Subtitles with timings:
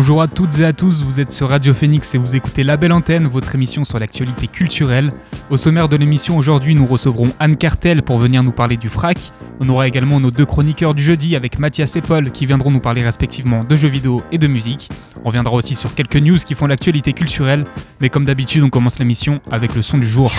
[0.00, 2.76] Bonjour à toutes et à tous, vous êtes sur Radio Phoenix et vous écoutez La
[2.76, 5.10] Belle Antenne, votre émission sur l'actualité culturelle.
[5.50, 9.32] Au sommaire de l'émission aujourd'hui, nous recevrons Anne Cartel pour venir nous parler du frac.
[9.58, 12.78] On aura également nos deux chroniqueurs du jeudi avec Mathias et Paul qui viendront nous
[12.78, 14.88] parler respectivement de jeux vidéo et de musique.
[15.24, 17.66] On reviendra aussi sur quelques news qui font l'actualité culturelle,
[18.00, 20.30] mais comme d'habitude, on commence l'émission avec le son du jour.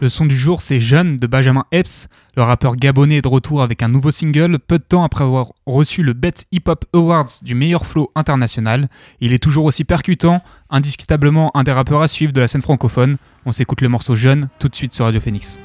[0.00, 2.08] Le son du jour, c'est Jeune de Benjamin Epps.
[2.36, 5.52] Le rappeur gabonais est de retour avec un nouveau single, peu de temps après avoir
[5.64, 8.88] reçu le Bet Hip Hop Awards du meilleur flow international.
[9.20, 13.16] Il est toujours aussi percutant, indiscutablement un des rappeurs à suivre de la scène francophone.
[13.46, 15.60] On s'écoute le morceau Jeune tout de suite sur Radio Phoenix.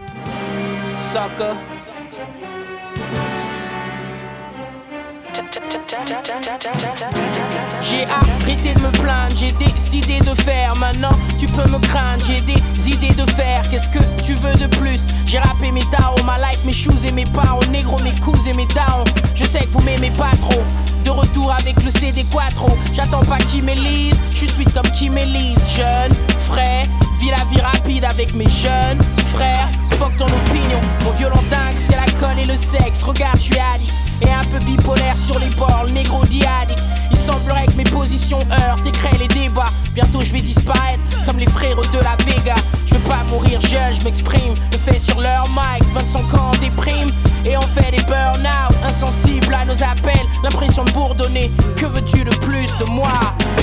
[7.82, 10.74] J'ai arrêté de me plaindre, j'ai décidé de faire.
[10.78, 13.64] Maintenant, tu peux me craindre, j'ai des idées de faire.
[13.70, 15.06] Qu'est-ce que tu veux de plus?
[15.26, 18.54] J'ai rappé mes darons, ma life, mes shoes et mes parents, négro, mes coups et
[18.54, 19.04] mes darons.
[19.34, 20.62] Je sais que vous m'aimez pas trop.
[21.04, 22.78] De retour avec le CD Quattro.
[22.94, 25.76] J'attends pas qui m'élise, je suis comme qui m'élise.
[25.76, 26.84] Jeune, frais,
[27.20, 29.02] vis la vie rapide avec mes jeunes
[29.34, 29.68] frères.
[29.98, 33.04] Fuck ton opinion, mon violent dingue, c'est la colle et le sexe.
[33.04, 36.78] Regarde, je suis addict et un peu bipolaire sur les bords, négro diadique.
[37.12, 39.66] Il semblerait mes positions heurtent et créent les débats.
[39.94, 42.56] Bientôt je vais disparaître comme les frères de la Vega.
[42.88, 44.54] Je veux pas mourir jeune, je m'exprime.
[44.72, 47.10] Le fait sur leur mic, 25 ans déprime.
[47.46, 50.28] Et on fait des burn-out, insensibles à nos appels.
[50.44, 51.50] L'impression de bourdonner.
[51.76, 53.12] Que veux-tu de plus de moi?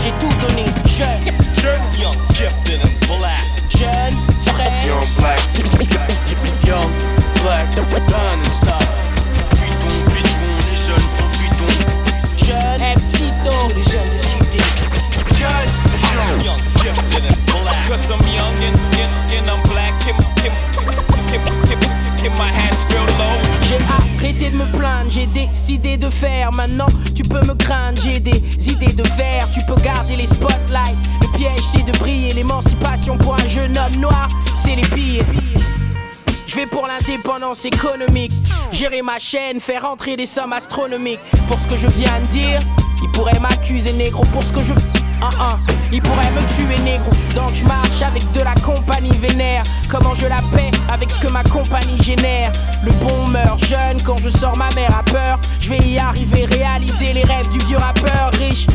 [0.02, 1.34] J'ai tout donné, jeune.
[1.54, 3.46] Jeune, young, gifted and black.
[3.70, 4.86] Jeune, frais.
[4.86, 6.08] Young black.
[23.62, 26.50] J'ai arrêté de me plaindre, j'ai décidé de faire.
[26.54, 29.46] Maintenant, tu peux me craindre, j'ai des idées de faire.
[29.52, 30.96] Tu peux garder les spotlights.
[31.20, 32.32] Le piège, c'est de briller.
[32.32, 35.26] L'émancipation pour un jeune homme noir, c'est les billets.
[36.46, 38.32] Je vais pour l'indépendance économique.
[38.70, 41.20] Gérer ma chaîne, faire rentrer des sommes astronomiques.
[41.46, 42.60] Pour ce que je viens de dire,
[43.02, 44.24] ils pourraient m'accuser négro.
[44.32, 44.72] Pour ce que je.
[45.20, 45.56] Ah ah,
[45.92, 47.10] ils pourraient me tuer négro.
[47.34, 49.64] Donc je marche avec de la compagnie vénère.
[49.90, 52.52] Comment je la paie avec ce que ma compagnie génère?
[52.84, 55.40] Le bon meurt jeune quand je sors ma mère a peur.
[55.60, 58.66] Je vais y arriver, réaliser les rêves du vieux rappeur riche.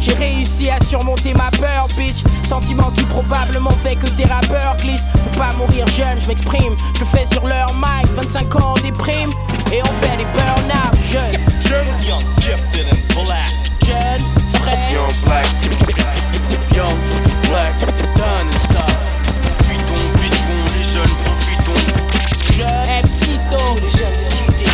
[0.00, 2.24] J'ai réussi à surmonter ma peur, bitch.
[2.42, 5.06] Sentiment qui probablement fait que des rappeurs glissent.
[5.12, 6.76] Faut pas mourir jeune, je m'exprime.
[6.98, 9.30] Je fais sur leur mic, 25 ans on déprime.
[9.72, 10.96] Et on fait des burn-out.
[11.02, 13.48] Jeune, young, gifted and black.
[13.84, 14.26] Jeunes,
[14.66, 14.92] frais.
[14.92, 15.46] Young black.
[16.74, 16.98] Young
[17.48, 17.74] black,
[18.16, 18.98] done inside.
[19.24, 21.82] Profitons, puisqu'on est jeunes, profitons.
[22.52, 23.60] Jeunes, Epsito.
[23.82, 24.66] Les jeunes de cité.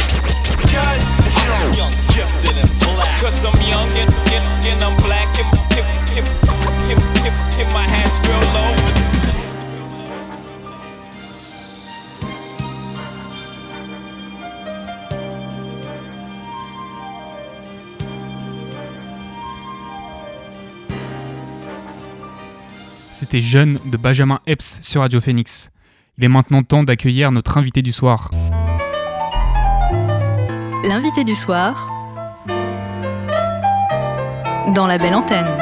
[1.76, 3.20] Young, gifted and black.
[3.20, 5.28] Cause I'm young and, and, and I'm black.
[7.56, 8.81] Keep my hands real low.
[23.22, 25.70] C'était Jeune de Benjamin Epps sur Radio Phoenix.
[26.18, 28.32] Il est maintenant temps d'accueillir notre invité du soir.
[30.82, 31.88] L'invité du soir
[34.74, 35.56] dans La Belle Antenne.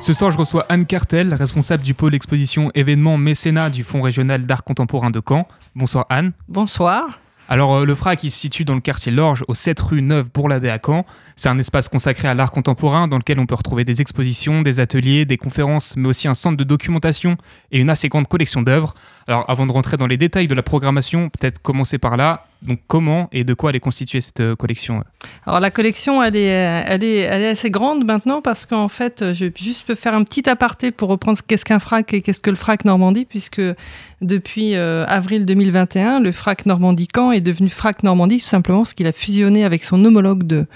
[0.00, 4.46] Ce soir, je reçois Anne Cartel, responsable du pôle exposition événements mécénat du Fonds régional
[4.46, 5.48] d'art contemporain de Caen.
[5.74, 6.30] Bonsoir Anne.
[6.46, 7.18] Bonsoir.
[7.48, 10.30] Alors, euh, le FRAC, il se situe dans le quartier Lorge, au 7 rue Neuve
[10.32, 11.04] Bourg-l'Abbé à Caen.
[11.36, 14.78] C'est un espace consacré à l'art contemporain dans lequel on peut retrouver des expositions, des
[14.78, 17.36] ateliers, des conférences, mais aussi un centre de documentation
[17.72, 18.94] et une assez grande collection d'œuvres.
[19.26, 22.46] Alors, avant de rentrer dans les détails de la programmation, peut-être commencer par là.
[22.62, 25.04] Donc, comment et de quoi elle est constituée cette euh, collection
[25.44, 28.88] Alors la collection, elle est, euh, elle est, elle est assez grande maintenant parce qu'en
[28.88, 32.14] fait, euh, je juste peux faire un petit aparté pour reprendre ce qu'est-ce qu'un FRAC
[32.14, 33.60] et qu'est-ce que le FRAC Normandie, puisque
[34.24, 39.06] depuis euh, avril 2021, le FRAC Normandie-Caen est devenu FRAC Normandie, tout simplement parce qu'il
[39.06, 40.66] a fusionné avec son homologue de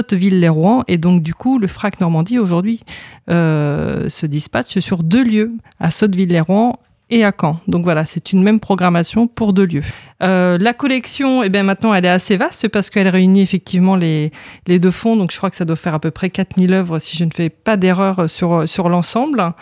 [0.00, 0.84] Sotteville-les-Rouen.
[0.88, 2.80] Et donc, du coup, le FRAC Normandie, aujourd'hui,
[3.28, 6.78] euh, se dispatche sur deux lieux, à Sotteville-les-Rouen
[7.10, 7.60] et à Caen.
[7.66, 9.82] Donc voilà, c'est une même programmation pour deux lieux.
[10.22, 14.32] Euh, la collection, eh bien maintenant, elle est assez vaste parce qu'elle réunit effectivement les,
[14.66, 15.16] les deux fonds.
[15.16, 17.30] Donc je crois que ça doit faire à peu près 4000 œuvres si je ne
[17.30, 19.52] fais pas d'erreur sur, sur l'ensemble.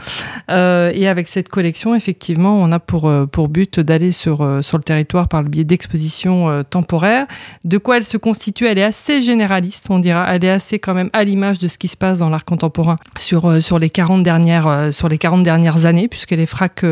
[0.50, 4.79] Euh, et avec cette collection, effectivement, on a pour, euh, pour but d'aller sur, sur
[4.79, 7.27] le territoire par le biais d'expositions temporaires.
[7.65, 10.27] De quoi elle se constitue Elle est assez généraliste, on dira.
[10.35, 12.97] Elle est assez quand même à l'image de ce qui se passe dans l'art contemporain
[13.19, 16.85] sur, sur, les 40 dernières, sur les 40 dernières années, puisque les fracs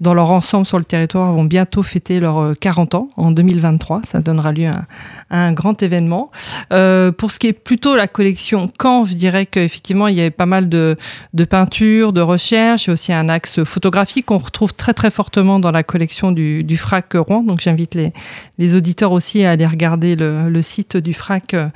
[0.00, 4.00] dans leur ensemble sur le territoire vont bientôt fêter leurs euh, 40 ans en 2023.
[4.04, 4.86] Ça donnera lieu à,
[5.30, 6.30] un grand événement.
[6.72, 10.30] Euh, pour ce qui est plutôt la collection Caen, je dirais qu'effectivement, il y avait
[10.30, 10.96] pas mal de,
[11.34, 15.70] de peintures, de recherches, et aussi un axe photographique qu'on retrouve très très fortement dans
[15.70, 17.42] la collection du, du FRAC Rouen.
[17.42, 18.12] Donc j'invite les,
[18.60, 21.68] les auditeurs aussi à aller regarder le, site du FRAC euh,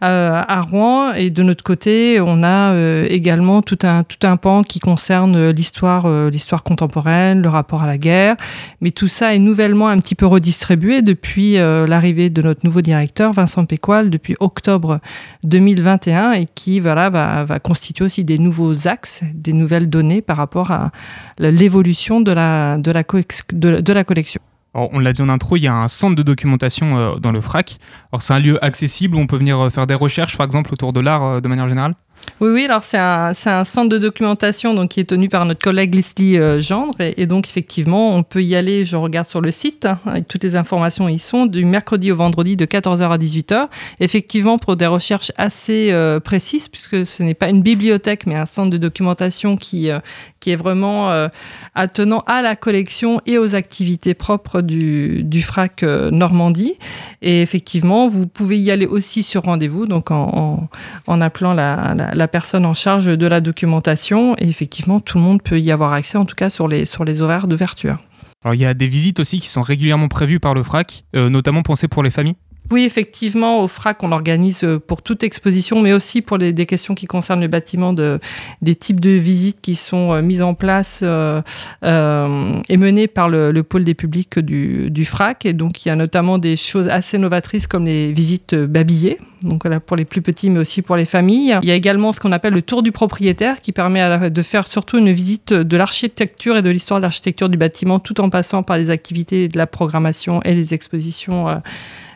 [0.00, 1.12] à Rouen.
[1.12, 6.28] Et de notre côté, on a euh, également tout un, pan qui concerne l'histoire euh,
[6.30, 8.36] l'histoire contemporaine, le rapport à la guerre.
[8.80, 13.32] Mais tout ça est nouvellement un petit peu redistribué depuis l'arrivée de notre nouveau directeur,
[13.32, 14.98] Vincent Pécoil, depuis octobre
[15.44, 20.36] 2021 et qui voilà, va, va constituer aussi des nouveaux axes, des nouvelles données par
[20.36, 20.90] rapport à
[21.38, 24.40] l'évolution de la collection.
[24.74, 27.30] Alors, on l'a dit en intro, il y a un centre de documentation euh, dans
[27.30, 27.78] le FRAC.
[28.10, 30.72] Alors c'est un lieu accessible où on peut venir euh, faire des recherches, par exemple,
[30.72, 31.94] autour de l'art euh, de manière générale?
[32.42, 35.62] Oui, oui, alors c'est un, un centre de documentation donc, qui est tenu par notre
[35.62, 36.94] collègue Leslie euh, Gendre.
[36.98, 40.56] Et, donc, effectivement, on peut y aller, je regarde sur le site, hein, toutes les
[40.56, 43.68] informations y sont, du mercredi au vendredi de 14h à 18h.
[44.00, 48.46] Effectivement, pour des recherches assez euh, précises, puisque ce n'est pas une bibliothèque, mais un
[48.46, 50.00] centre de documentation qui, euh,
[50.44, 51.28] est vraiment
[51.76, 56.76] attenant à la collection et aux activités propres du, FRAC Normandie.
[57.22, 60.68] Et effectivement, vous pouvez y aller aussi sur rendez-vous, donc en,
[61.06, 64.34] appelant la, personne en charge de la documentation.
[64.38, 67.04] Et effectivement, tout le monde peut y avoir accès, en tout cas sur les, sur
[67.04, 67.98] les horaires d'ouverture.
[68.44, 71.30] Alors il y a des visites aussi qui sont régulièrement prévues par le FRAC, euh,
[71.30, 72.34] notamment pensées pour les familles.
[72.72, 76.94] Oui, effectivement, au FRAC, on organise euh, pour toute exposition, mais aussi pour des questions
[76.94, 78.18] qui concernent le bâtiment, de,
[78.62, 81.42] des types de visites qui sont euh, mises en place euh,
[81.82, 85.44] et menées par le, le pôle des publics du, du FRAC.
[85.44, 89.18] Et donc, il y a notamment des choses assez novatrices comme les visites babillées.
[89.42, 91.58] Donc pour les plus petits, mais aussi pour les familles.
[91.62, 94.68] Il y a également ce qu'on appelle le tour du propriétaire, qui permet de faire
[94.68, 98.62] surtout une visite de l'architecture et de l'histoire de l'architecture du bâtiment, tout en passant
[98.62, 101.60] par les activités de la programmation et les expositions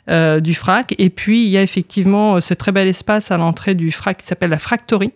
[0.09, 0.95] euh, du FRAC.
[0.99, 4.19] Et puis, il y a effectivement euh, ce très bel espace à l'entrée du FRAC
[4.19, 5.13] qui s'appelle la Fractory,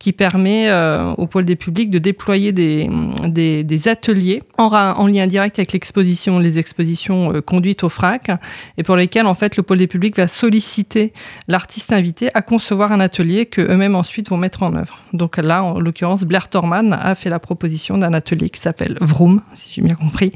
[0.00, 2.88] qui permet euh, au pôle des publics de déployer des,
[3.28, 8.30] des, des ateliers en, en lien direct avec l'exposition, les expositions euh, conduites au FRAC,
[8.78, 11.12] et pour lesquelles en fait le pôle des publics va solliciter
[11.48, 14.98] l'artiste invité à concevoir un atelier que eux-mêmes ensuite vont mettre en œuvre.
[15.12, 19.42] Donc là, en l'occurrence, Blair Torman a fait la proposition d'un atelier qui s'appelle Vroom,
[19.52, 20.32] si j'ai bien compris,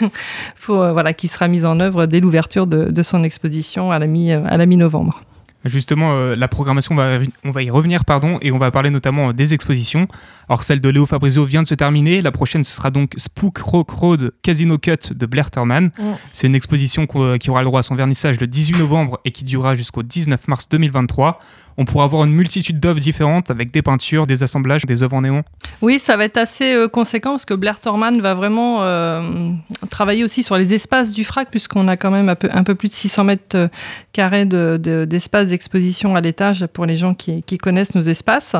[0.60, 3.98] pour, euh, voilà, qui sera mis en œuvre dès l'ouverture de, de son exposition à
[3.98, 5.22] la mi-novembre.
[5.68, 8.90] Justement, euh, la programmation, on va, on va y revenir, pardon, et on va parler
[8.90, 10.08] notamment euh, des expositions.
[10.48, 12.22] Alors, celle de Léo Fabrizio vient de se terminer.
[12.22, 15.90] La prochaine, ce sera donc Spook Rock Road Casino Cut de Blair Thurman.
[16.32, 19.30] C'est une exposition qu'on- qui aura le droit à son vernissage le 18 novembre et
[19.32, 21.40] qui durera jusqu'au 19 mars 2023.
[21.78, 25.22] On pourra voir une multitude d'œuvres différentes avec des peintures, des assemblages, des œuvres en
[25.22, 25.42] néon.
[25.82, 29.50] Oui, ça va être assez euh, conséquent parce que Blair Torman va vraiment euh,
[29.90, 32.94] travailler aussi sur les espaces du FRAC puisqu'on a quand même un peu, plus de
[32.94, 33.68] 600 mètres euh,
[34.12, 38.56] carrés de- de- d'espace d'exposition à l'étage pour les gens qui, connaissent nos espaces.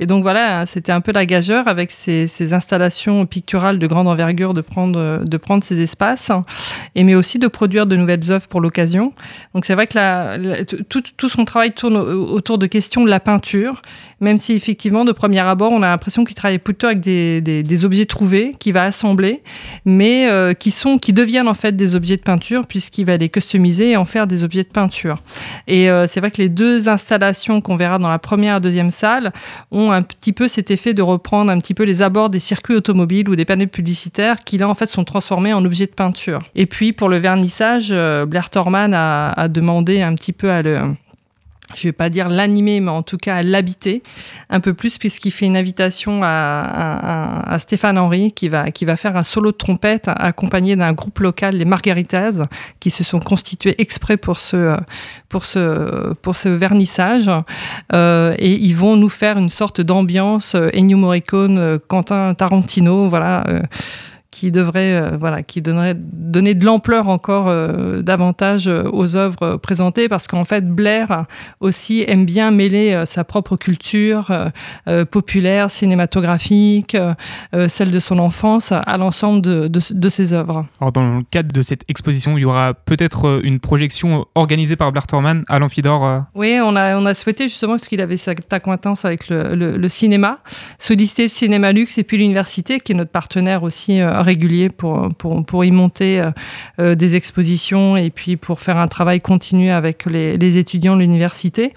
[0.00, 4.54] Et donc voilà, c'était un peu la gageure avec ces, installations picturales de grande envergure
[4.54, 5.20] de prendre,
[5.62, 6.30] ces espaces
[6.96, 9.12] mais aussi de produire de nouvelles œuvres pour l'occasion.
[9.54, 13.82] Donc c'est vrai que tout, son travail tourne au- de questions de la peinture,
[14.20, 18.06] même si effectivement de premier abord on a l'impression qu'il travaille plutôt avec des, objets
[18.06, 19.42] trouvés qu'il va assembler,
[19.84, 23.28] mais euh, qui sont qui deviennent en fait des objets de peinture puisqu'il va les
[23.28, 25.22] customiser et en faire des objets de peinture.
[25.66, 28.90] Et euh, c'est vrai que les deux installations qu'on verra dans la première et deuxième
[28.90, 29.32] salle
[29.70, 32.74] ont un petit peu cet effet de reprendre un petit peu les abords des circuits
[32.74, 36.42] automobiles ou des panneaux publicitaires qui là en fait sont transformés en objets de peinture.
[36.54, 40.94] Et puis pour le vernissage, euh, Blair Torman a demandé un petit peu à le
[41.74, 44.02] je vais pas dire l'animer, mais en tout cas l'habiter
[44.50, 49.16] un peu plus, puisqu'il fait une invitation à Stéphane Henry, qui va, qui va faire
[49.16, 52.42] un solo de trompette accompagné d'un groupe local, les Margaritas,
[52.80, 54.76] qui se sont constitués exprès pour ce,
[55.28, 57.30] pour ce, pour ce vernissage.
[57.92, 63.08] Euh, et ils vont nous faire une sorte d'ambiance euh, Ennio Morricone, euh, Quentin Tarantino,
[63.08, 63.44] voilà.
[63.48, 63.62] euh,
[64.32, 69.58] qui devrait, euh, voilà, qui donnerait donner de l'ampleur encore euh, davantage euh, aux œuvres
[69.58, 71.26] présentées, parce qu'en fait, Blair
[71.60, 74.32] aussi aime bien mêler sa propre culture
[75.10, 76.96] populaire, cinématographique,
[77.68, 80.64] celle de son enfance, à l'ensemble de, de, ses œuvres.
[80.80, 84.90] Alors, dans le cadre de cette exposition, il y aura peut-être une projection organisée par
[84.92, 88.50] Blair Torman à l'amphidore Oui, on a, on a souhaité justement, parce qu'il avait cette
[88.52, 90.38] acquaintance avec le, le, cinéma,
[90.78, 95.44] solliciter le Cinéma Luxe et puis l'université, qui est notre partenaire aussi régulier pour, pour,
[95.44, 96.30] pour y monter euh,
[96.78, 101.00] euh, des expositions et puis pour faire un travail continu avec les, les étudiants de
[101.00, 101.72] l'université.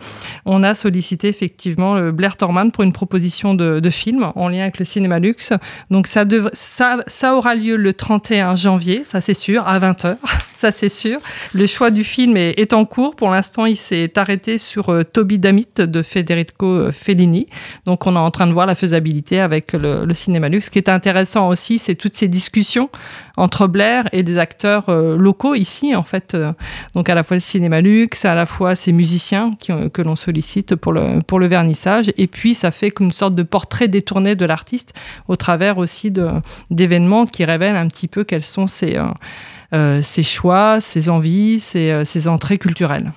[0.45, 4.61] On a sollicité effectivement le Blair Torman pour une proposition de, de, film en lien
[4.61, 5.53] avec le cinéma luxe.
[5.89, 10.17] Donc ça, devrait, ça, ça aura lieu le 31 janvier, ça c'est sûr, à 20h,
[10.53, 11.19] ça c'est sûr.
[11.53, 13.15] Le choix du film est, en cours.
[13.15, 17.47] Pour l'instant, il s'est arrêté sur euh, Toby Damit de Federico Fellini.
[17.85, 20.65] Donc on est en train de voir la faisabilité avec le, le cinéma luxe.
[20.65, 22.89] Ce qui est intéressant aussi, c'est toutes ces discussions
[23.37, 26.35] entre Blair et des acteurs euh, locaux ici, en fait.
[26.35, 26.51] Euh,
[26.93, 30.15] donc à la fois le cinéma luxe, à la fois ces musiciens euh, que l'on
[30.15, 32.11] sollicite pour le, pour le vernissage.
[32.17, 34.93] Et puis ça fait comme une sorte de portrait détourné de l'artiste
[35.27, 36.11] au travers aussi
[36.69, 38.99] d'événements qui révèlent un petit peu quels sont ses,
[40.01, 43.11] ses choix, ses envies, ses, ses entrées culturelles.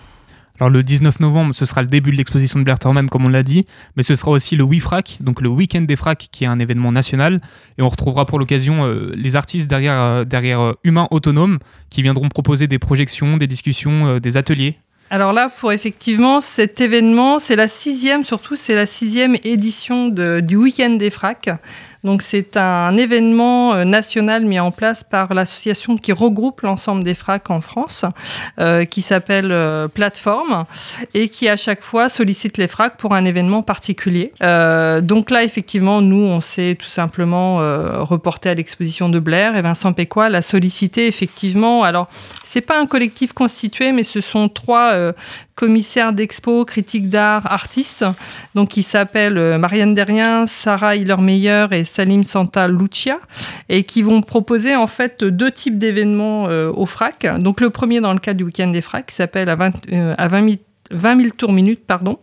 [0.60, 3.28] Alors le 19 novembre, ce sera le début de l'exposition de Blair Torman, comme on
[3.28, 6.48] l'a dit, mais ce sera aussi le WeFrac, donc le Week-end des Fracs, qui est
[6.48, 7.40] un événement national.
[7.78, 11.58] Et on retrouvera pour l'occasion euh, les artistes derrière, euh, derrière euh, Humains Autonomes,
[11.90, 14.78] qui viendront proposer des projections, des discussions, des ateliers.
[15.10, 20.56] Alors là, pour effectivement cet événement, c'est la sixième, surtout c'est la sixième édition du
[20.56, 21.50] Week-end des Fracs.
[22.04, 27.14] Donc c'est un événement euh, national mis en place par l'association qui regroupe l'ensemble des
[27.14, 28.04] FRAC en France,
[28.60, 30.64] euh, qui s'appelle euh, Plateforme,
[31.14, 34.32] et qui à chaque fois sollicite les FRAC pour un événement particulier.
[35.02, 37.56] donc là, effectivement, nous, on s'est tout simplement
[38.04, 41.84] reporté à l'exposition de Blair, et Vincent Péquois l'a sollicité effectivement.
[41.84, 42.08] Alors,
[42.42, 45.12] c'est pas un collectif constitué, mais ce sont trois
[45.58, 48.04] commissaires d'expo, critiques d'art, artistes,
[48.54, 53.18] donc qui s'appellent Marianne Derrien, Sarah Hiller-Meyer et Salim Santa Lucia,
[53.68, 57.26] et qui vont proposer en fait deux types d'événements euh, au FRAC.
[57.40, 60.14] Donc le premier dans le cadre du week-end des FRAC, qui s'appelle à 20, euh,
[60.16, 60.42] à 20
[60.92, 62.18] 000 tours minutes, pardon.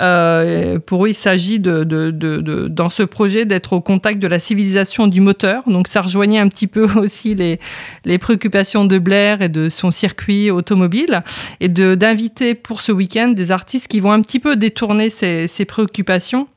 [0.00, 4.26] Euh, pour eux, il s'agit de, de, de, dans ce projet d'être au contact de
[4.26, 5.62] la civilisation du moteur.
[5.66, 7.58] Donc, ça rejoignait un petit peu aussi les,
[8.04, 11.22] les préoccupations de Blair et de son circuit automobile,
[11.60, 15.64] et d'inviter pour ce week-end des artistes qui vont un petit peu détourner ces, ces
[15.64, 16.48] préoccupations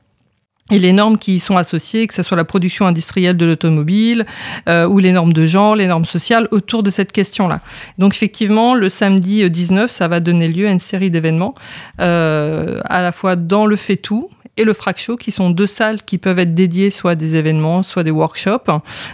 [0.70, 4.26] et les normes qui y sont associées, que ce soit la production industrielle de l'automobile
[4.68, 7.60] euh, ou les normes de genre, les normes sociales autour de cette question-là.
[7.98, 11.54] Donc effectivement, le samedi 19, euh, ça va donner lieu à une série d'événements,
[12.00, 15.66] euh, à la fois dans le fait tout, et le Frac Show, qui sont deux
[15.66, 18.70] salles qui peuvent être dédiées soit à des événements, soit des workshops,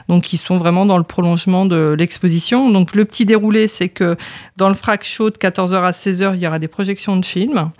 [0.08, 2.70] donc qui sont vraiment dans le prolongement de l'exposition.
[2.70, 4.16] Donc le petit déroulé, c'est que
[4.56, 7.70] dans le Frac Show de 14h à 16h, il y aura des projections de films,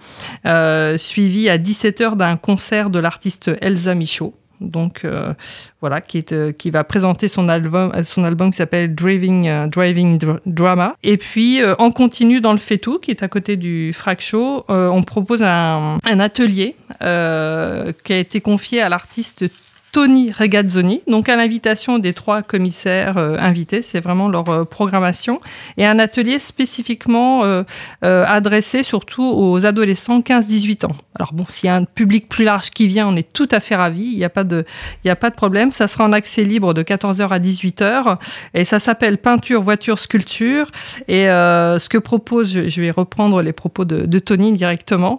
[0.46, 5.32] euh, suivies à 17h d'un concert de l'artiste Elsa Michaud donc euh,
[5.80, 10.96] voilà, euh, qui va présenter son album, euh, son album qui s'appelle Driving, Driving Drama.
[11.02, 15.02] Et puis en continu dans le Fetou, qui est à côté du Frac Show, on
[15.02, 19.44] propose un, un atelier qui a été confié à l'artiste
[19.96, 25.40] Tony Regazzoni, donc à l'invitation des trois commissaires euh, invités, c'est vraiment leur euh, programmation,
[25.78, 27.64] et un atelier spécifiquement euh,
[28.02, 30.96] adressé surtout aux adolescents 15-18 ans.
[31.14, 33.58] Alors bon, s'il y a un public plus large qui vient, on est tout à
[33.58, 34.66] fait ravis, il n'y a, pas de,
[35.06, 38.18] a pas de problème, ça sera en accès libre de 14h à 18h,
[38.52, 40.66] et ça s'appelle Peinture, Voiture, Sculpture,
[41.08, 45.18] et ce que propose, je, vais reprendre les propos de, de Tony directement,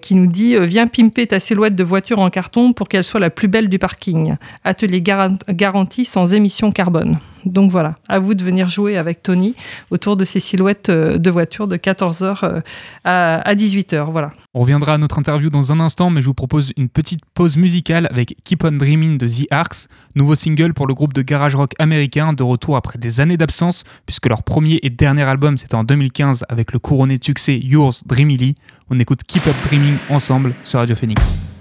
[0.00, 3.30] qui nous dit, viens pimper ta silhouette de voiture en carton pour qu'elle soit la
[3.30, 4.36] plus belle du parking.
[4.64, 7.18] Atelier garanti sans émission carbone.
[7.46, 9.54] Donc voilà, à vous de venir jouer avec Tony
[9.90, 12.60] autour de ces silhouettes euh, de voitures de 14h euh,
[13.04, 14.12] à 18h.
[14.12, 14.32] Voilà.
[14.54, 17.56] On reviendra à notre interview dans un instant, mais je vous propose une petite pause
[17.56, 21.56] musicale avec Keep on Dreaming de The Arcs, nouveau single pour le groupe de garage
[21.56, 25.74] rock américain, de retour après des années d'absence, puisque leur premier et dernier album c'était
[25.74, 28.54] en 2015 avec le couronné de succès Yours Dreamily.
[28.90, 31.51] On écoute Keep Up Dreaming ensemble sur Radio Phoenix.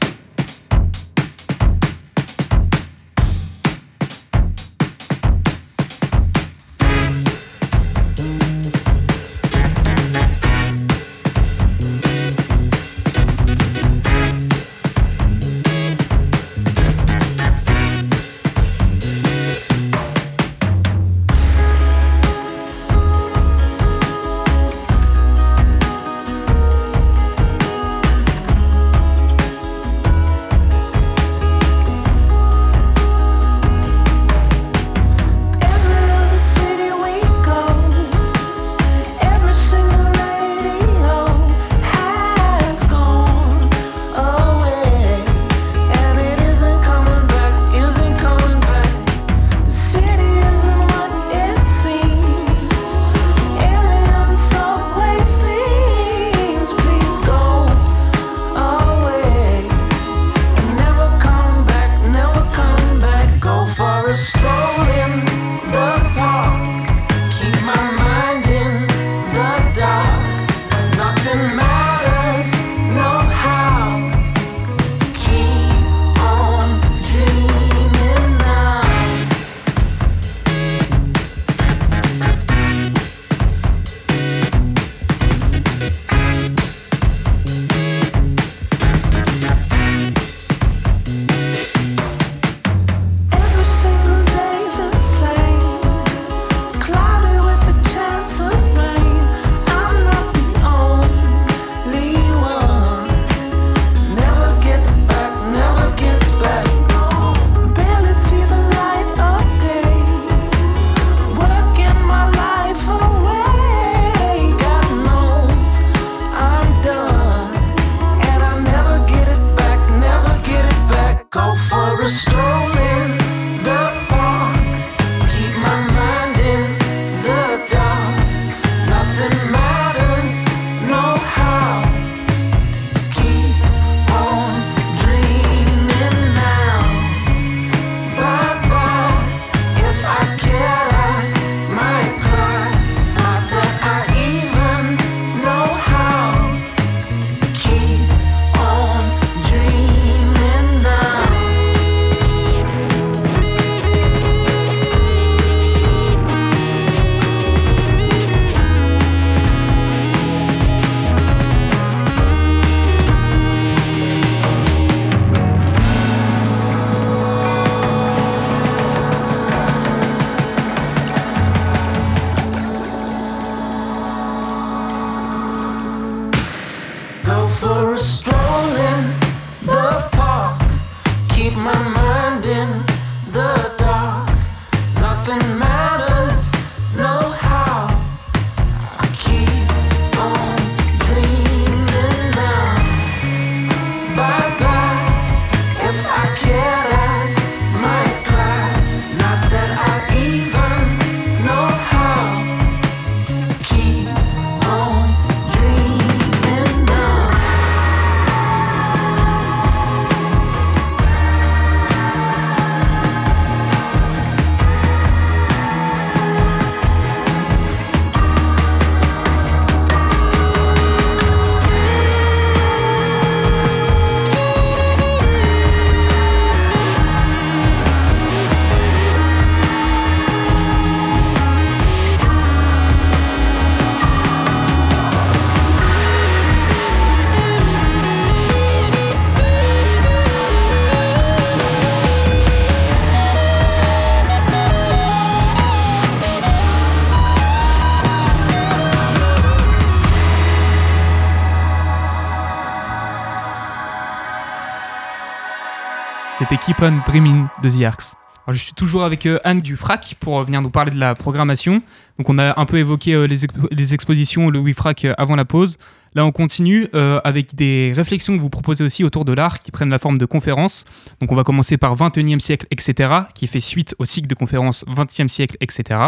[256.57, 258.13] Keep on Dreaming de The Arcs.
[258.47, 261.15] Je suis toujours avec euh, Anne du FRAC pour euh, venir nous parler de la
[261.15, 261.81] programmation.
[262.21, 265.35] Donc on a un peu évoqué euh, les, expo- les expositions, le WIFRAC euh, avant
[265.35, 265.79] la pause.
[266.13, 269.71] Là on continue euh, avec des réflexions que vous proposez aussi autour de l'art qui
[269.71, 270.85] prennent la forme de conférences.
[271.19, 273.09] Donc on va commencer par 21e siècle, etc.
[273.33, 275.99] qui fait suite au cycle de conférences 20e siècle, etc.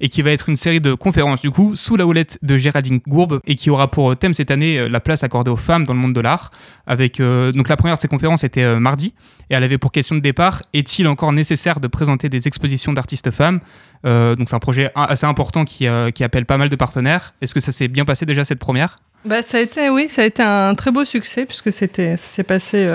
[0.00, 3.00] Et qui va être une série de conférences du coup sous la houlette de Géraldine
[3.06, 6.00] Gourbe et qui aura pour thème cette année la place accordée aux femmes dans le
[6.00, 6.50] monde de l'art.
[6.88, 9.12] Donc la première de ces conférences était mardi
[9.50, 13.30] et elle avait pour question de départ est-il encore nécessaire de présenter des expositions d'artistes
[13.30, 13.60] femmes
[14.06, 17.34] Euh, Donc c'est un projet assez important qui, euh, qui appelle pas mal de partenaires.
[17.42, 18.96] Est-ce que ça s'est bien passé déjà cette première?
[19.24, 22.26] Bah, ça a été, oui, ça a été un très beau succès puisque c'était, ça
[22.36, 22.88] s'est passé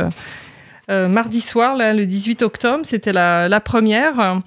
[0.90, 2.80] euh, mardi soir, là, le 18 octobre.
[2.84, 4.40] C'était la, la première.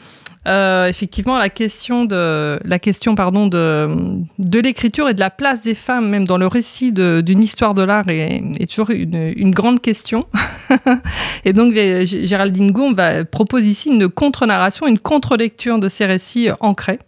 [0.46, 3.88] Euh, effectivement, la question de la question, pardon, de
[4.38, 7.82] de l'écriture et de la place des femmes, même dans le récit d'une histoire de
[7.82, 10.26] l'art, est, toujours une, une grande question.
[11.44, 16.98] et donc, Géraldine Gourme va propose ici une contre-narration, une contre-lecture de ces récits ancrés.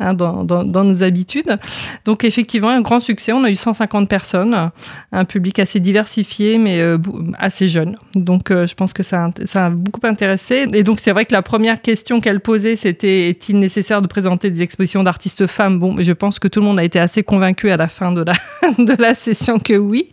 [0.00, 1.58] Hein, dans, dans- nos habitudes.
[2.04, 3.32] Donc effectivement, un grand succès.
[3.32, 4.70] On a eu 150 personnes,
[5.12, 6.98] un public assez diversifié, mais euh,
[7.38, 7.96] assez jeune.
[8.14, 10.66] Donc euh, je pense que ça, ça a beaucoup intéressé.
[10.72, 14.50] Et donc c'est vrai que la première question qu'elle posait, c'était est-il nécessaire de présenter
[14.50, 15.78] des expositions d'artistes femmes?
[15.78, 18.22] Bon, je pense que tout le monde a été assez convaincu à la fin de
[18.22, 18.32] la,
[18.78, 20.10] de la session que oui.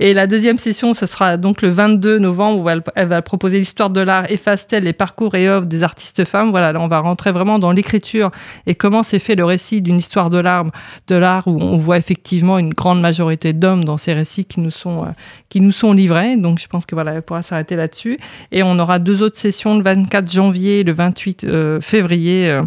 [0.00, 3.90] Et la deuxième session, ce sera donc le 22 novembre où elle, va proposer l'histoire
[3.90, 6.50] de l'art, efface-t-elle les parcours et œuvres des artistes femmes.
[6.50, 8.30] Voilà, là, on va rentrer vraiment dans l'écriture
[8.66, 10.64] et comment s'est fait le récit d'une histoire de l'art,
[11.08, 14.70] de l'art où on voit effectivement une grande majorité d'hommes dans ces récits qui nous
[14.70, 15.08] sont euh,
[15.48, 16.36] qui nous sont livrés.
[16.36, 18.18] Donc je pense que voilà, elle pourra s'arrêter là-dessus.
[18.52, 22.62] Et on aura deux autres sessions le 24 janvier et le 28 euh, février euh,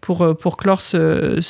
[0.00, 1.40] pour pour clore ce,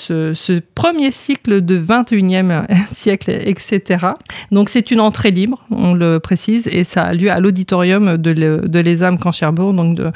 [0.75, 4.07] premier cycle de 21e siècle, etc.
[4.51, 8.31] Donc c'est une entrée libre, on le précise, et ça a lieu à l'auditorium de,
[8.31, 10.13] le- de l'ESAM Caen-Cherbourg, donc de,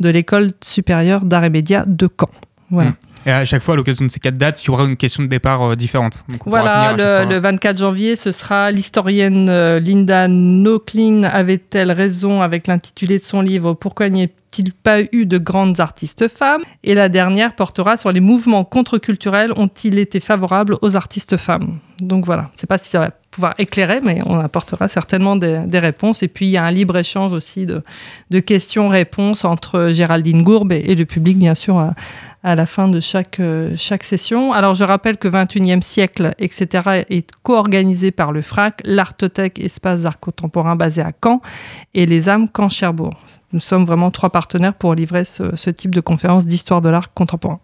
[0.00, 2.30] de l'école supérieure d'art et médias de Caen.
[2.70, 2.90] Voilà.
[2.90, 2.94] Mm.
[3.26, 5.24] Et à chaque fois, à l'occasion de ces quatre dates, il y aura une question
[5.24, 6.24] de départ euh, différente.
[6.28, 12.68] Donc Voilà, le, le 24 janvier, ce sera l'historienne euh, Linda Nochlin avait-elle raison avec
[12.68, 16.62] l'intitulé de son livre Pourquoi n'y a-t-il pas eu de grandes artistes femmes?
[16.84, 19.52] Et la dernière portera sur les mouvements contre-culturels.
[19.56, 21.80] Ont-ils été favorables aux artistes femmes?
[22.00, 25.36] Donc voilà, je ne sais pas si ça va pouvoir éclairer, mais on apportera certainement
[25.36, 26.22] des, réponses.
[26.22, 30.94] Et puis il y a un libre échange aussi de, questions-réponses entre Géraldine Gourbe et,
[30.94, 31.78] le public, bien sûr,
[32.42, 34.52] à, la fin de chaque, euh, chaque session.
[34.52, 40.18] Alors je rappelle que 21e siècle, etc., est co-organisé par le FRAC, l'Artothèque Espace d'art
[40.18, 41.42] contemporain basé à Caen
[41.92, 43.20] et les âmes Caen-Cherbourg.
[43.52, 47.12] Nous sommes vraiment trois partenaires pour livrer ce, ce type de conférence d'histoire de l'art
[47.12, 47.60] contemporain.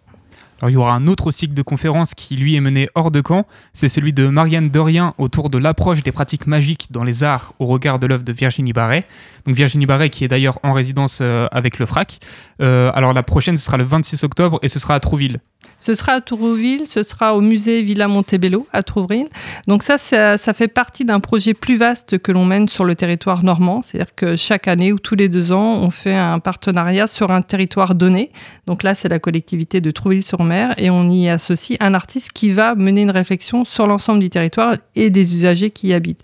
[0.63, 3.19] Alors, il y aura un autre cycle de conférences qui, lui, est mené hors de
[3.19, 3.45] camp.
[3.73, 7.65] C'est celui de Marianne Dorien autour de l'approche des pratiques magiques dans les arts au
[7.65, 9.05] regard de l'œuvre de Virginie Barret.
[9.45, 12.19] Donc, Virginie Barret qui est d'ailleurs en résidence euh, avec le FRAC.
[12.61, 15.41] Euh, alors, la prochaine, ce sera le 26 octobre et ce sera à Trouville.
[15.79, 19.27] Ce sera à Tourouville, ce sera au musée Villa Montebello à Trouville.
[19.67, 22.95] Donc ça, ça, ça fait partie d'un projet plus vaste que l'on mène sur le
[22.95, 23.81] territoire normand.
[23.81, 27.41] C'est-à-dire que chaque année ou tous les deux ans, on fait un partenariat sur un
[27.41, 28.31] territoire donné.
[28.67, 32.75] Donc là, c'est la collectivité de Trouville-sur-Mer et on y associe un artiste qui va
[32.75, 36.23] mener une réflexion sur l'ensemble du territoire et des usagers qui y habitent.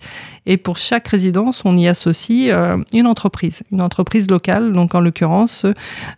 [0.50, 4.72] Et pour chaque résidence, on y associe euh, une entreprise, une entreprise locale.
[4.72, 5.64] Donc en l'occurrence,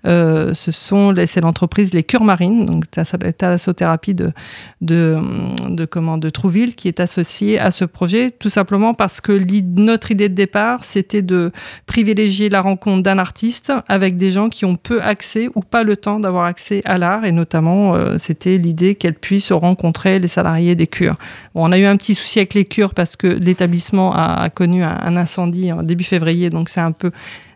[0.07, 2.65] euh, ce sont c'est l'entreprise Les Cures Marines.
[2.65, 4.33] Donc thalassothérapie de,
[4.81, 5.19] de,
[5.69, 9.39] de, Trouville qui est associée à ce projet, tout simplement parce que
[9.79, 11.53] notre idée de départ, c'était de
[11.85, 15.95] privilégier la rencontre d'un artiste avec des gens qui ont peu accès ou pas le
[15.99, 20.75] temps d'avoir accès à l'art, et notamment, euh, c'était l'idée qu'elle puisse rencontrer les salariés
[20.75, 21.17] des cures.
[21.55, 24.83] On a eu un petit souci avec les cures parce que l'établissement a, a, connu
[24.83, 27.11] un, incendie en début février, donc c'est un peu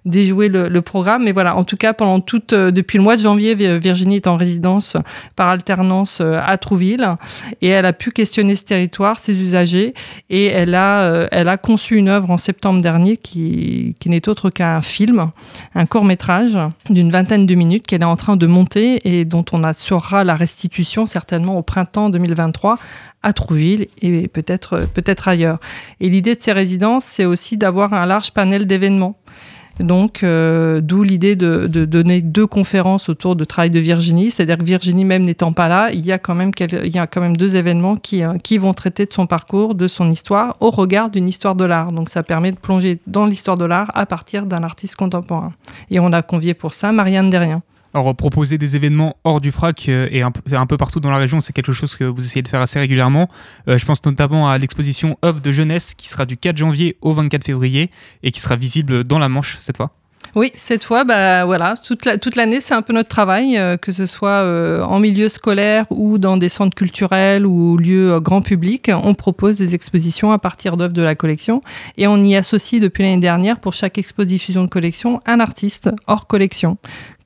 [0.07, 1.25] déjouer le, programme.
[1.25, 4.29] Mais voilà, en tout cas, pendant toute, euh, depuis le mois de janvier, Virginie est
[4.29, 4.97] en résidence
[5.35, 7.09] par alternance euh, à Trouville
[7.61, 9.95] et elle a pu questionner ce territoire, ses usagers
[10.31, 14.29] et elle a, euh, elle a conçu une œuvre en septembre dernier qui, qui n'est
[14.29, 15.31] autre qu'un film,
[15.75, 16.57] un court métrage
[16.89, 20.37] d'une vingtaine de minutes qu'elle est en train de monter et dont on assurera la
[20.37, 22.79] restitution certainement au printemps 2023
[23.27, 25.59] à Trouville et peut-être peut-être ailleurs.
[26.01, 29.19] Et l'idée de ces résidences, c'est aussi d'avoir un large panel d'événements.
[29.81, 34.31] Donc, euh, d'où l'idée de, donner deux conférences autour de travail de Virginie.
[34.31, 37.07] C'est-à-dire que Virginie, même n'étant pas là, il y a quand même, il y a
[37.07, 40.57] quand même deux événements qui, euh, qui vont traiter de son parcours, de son histoire,
[40.61, 41.93] au regard d'une histoire de l'art.
[41.93, 45.53] Donc, ça permet de plonger dans l'histoire de l'art à partir d'un artiste contemporain.
[45.91, 47.63] Et on a convié pour ça Marianne Derrien.
[47.97, 51.41] Alors, proposer des événements hors du FRAC euh, et un, peu partout dans la région,
[51.41, 53.31] c'est quelque chose que vous essayez de faire assez régulièrement.
[53.69, 57.15] Euh, je pense notamment à l'exposition œuvres de jeunesse qui sera du 4 janvier au
[57.15, 57.91] 24 février
[58.23, 59.93] et qui sera visible dans la Manche cette fois.
[60.35, 63.79] Oui, cette fois, bah, voilà, toute, la, toute l'année, c'est un peu notre travail, euh,
[63.79, 64.43] que ce soit
[64.85, 68.91] en milieu scolaire ou dans des centres culturels ou lieux grand public.
[68.93, 71.63] On propose des expositions à partir d'œuvres de la collection
[71.97, 76.27] et on y associe depuis l'année dernière pour chaque exposition de collection un artiste hors
[76.27, 76.77] collection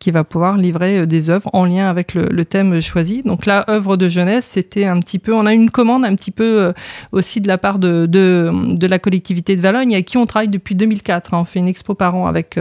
[0.00, 3.22] qui va pouvoir livrer des œuvres en lien avec le, thème choisi.
[3.22, 6.32] Donc là, œuvre de jeunesse, c'était un petit peu, on a une commande un petit
[6.32, 6.72] peu
[7.12, 10.48] aussi de la part de, de, de la collectivité de Valogne, avec qui on travaille
[10.48, 11.34] depuis 2004.
[11.34, 11.38] Hein.
[11.42, 12.58] On fait une expo par an avec,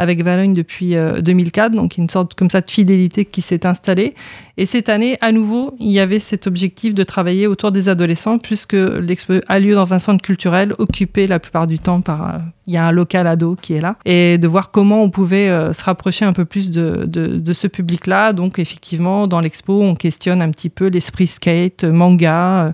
[0.00, 4.14] avec Valogne depuis euh, 2004, donc une sorte comme ça de fidélité qui s'est installée.
[4.56, 8.38] Et cette année, à nouveau, il y avait cet objectif de travailler autour des adolescents,
[8.38, 12.38] puisque l'expo a lieu dans un centre culturel occupé la plupart du temps par euh,
[12.70, 15.48] il y a un local ado qui est là, et de voir comment on pouvait
[15.48, 18.32] euh, se rapprocher un peu plus de, ce public-là.
[18.32, 22.72] Donc effectivement, dans l'expo, on questionne un petit peu l'esprit skate, manga,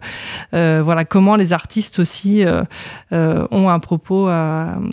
[0.52, 4.28] euh, voilà comment les artistes aussi euh, ont un propos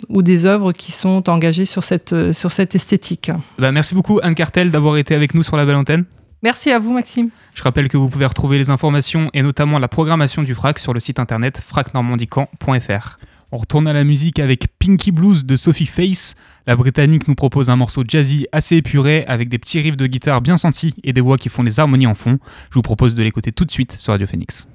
[0.08, 3.30] ou des œuvres qui sont engagées sur cette, sur cette esthétique.
[3.58, 6.04] Bah, merci beaucoup Anne Cartel d'avoir été avec nous sur la belle antenne.
[6.42, 7.30] Merci à vous Maxime.
[7.54, 10.92] Je rappelle que vous pouvez retrouver les informations et notamment la programmation du FRAC sur
[10.92, 13.18] le site internet fracnormandican.fr.
[13.50, 16.34] On retourne à la musique avec Pinky Blues de Sophie Face.
[16.66, 20.40] La Britannique nous propose un morceau jazzy assez épuré avec des petits riffs de guitare
[20.40, 22.38] bien sentis et des voix qui font des harmonies en fond.
[22.70, 24.68] Je vous propose de l'écouter tout de suite sur Radio Phoenix.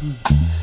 [0.00, 0.57] Darling,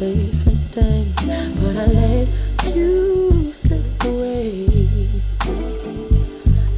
[0.00, 1.14] different things,
[1.60, 4.66] but I let you slip away.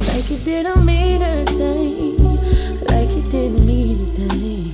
[0.07, 2.17] Like you didn't mean a thing,
[2.89, 4.73] like you didn't mean a thing.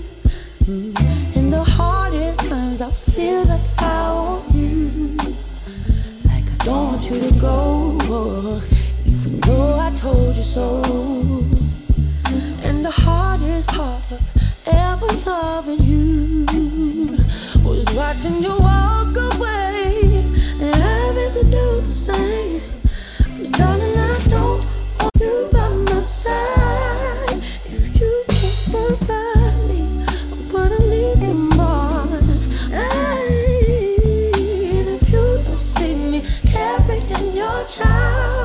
[0.66, 1.36] Mm.
[1.36, 5.16] In the hardest times, I feel like I want you.
[6.26, 8.62] Like I don't want you to go,
[9.06, 10.82] even though I told you so.
[12.64, 14.22] And the hardest part of
[14.66, 16.68] ever loving you
[18.10, 20.02] watching you walk away
[20.60, 22.60] and having to do the same.
[23.38, 24.65] Cause darling, I don't
[24.98, 27.39] want you by my side.
[27.65, 29.82] If you can't provide me
[30.50, 33.28] what I need the most, and
[34.95, 36.19] if you don't see me
[36.52, 38.38] carrying your child,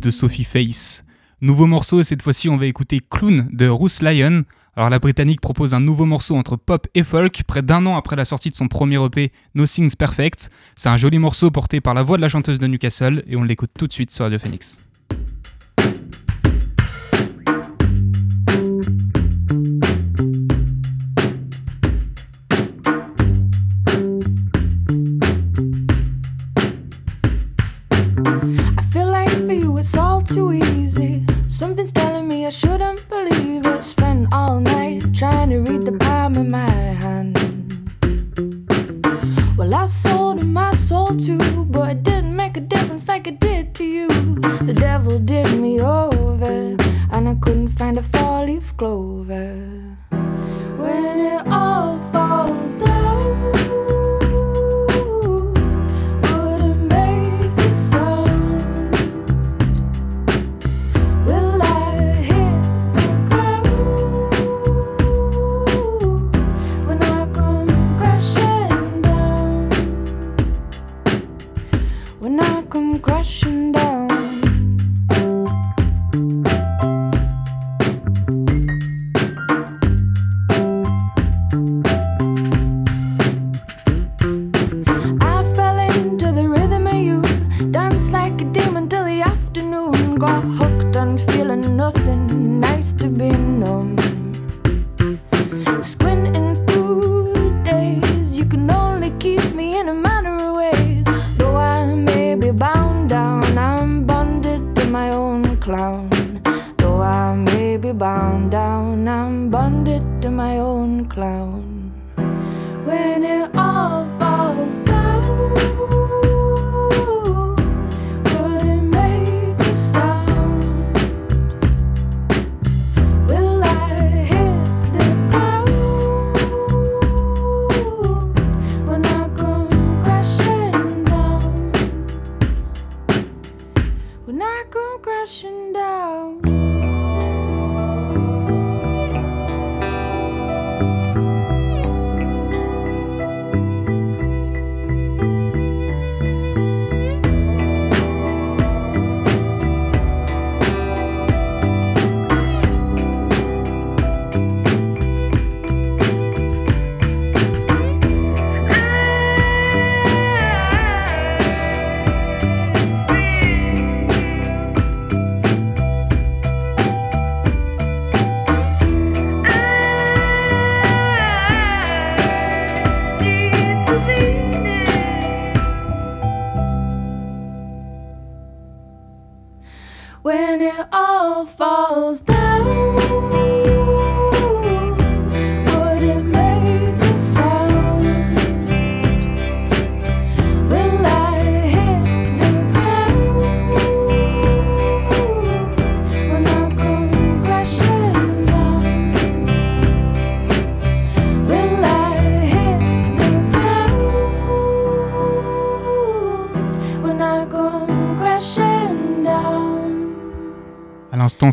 [0.00, 1.04] De Sophie Face.
[1.40, 4.44] Nouveau morceau, et cette fois-ci on va écouter Clown de Ruth Lyon.
[4.76, 8.16] Alors la Britannique propose un nouveau morceau entre pop et folk, près d'un an après
[8.16, 10.50] la sortie de son premier EP Nothing's Perfect.
[10.76, 13.42] C'est un joli morceau porté par la voix de la chanteuse de Newcastle, et on
[13.42, 14.80] l'écoute tout de suite sur Radio Phoenix.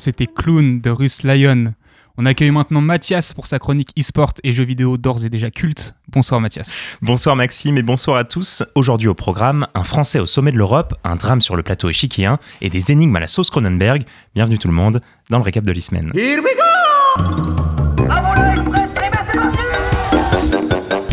[0.06, 1.74] C'était Clown de Russ Lyon.
[2.18, 5.96] On accueille maintenant Mathias pour sa chronique e-sport et jeux vidéo d'ores et déjà culte.
[6.10, 6.78] Bonsoir Mathias.
[7.02, 8.62] Bonsoir Maxime et bonsoir à tous.
[8.76, 12.38] Aujourd'hui au programme, un Français au sommet de l'Europe, un drame sur le plateau échiquéen
[12.62, 14.04] et des énigmes à la sauce Cronenberg.
[14.36, 16.12] Bienvenue tout le monde dans le récap de l'e-semaine.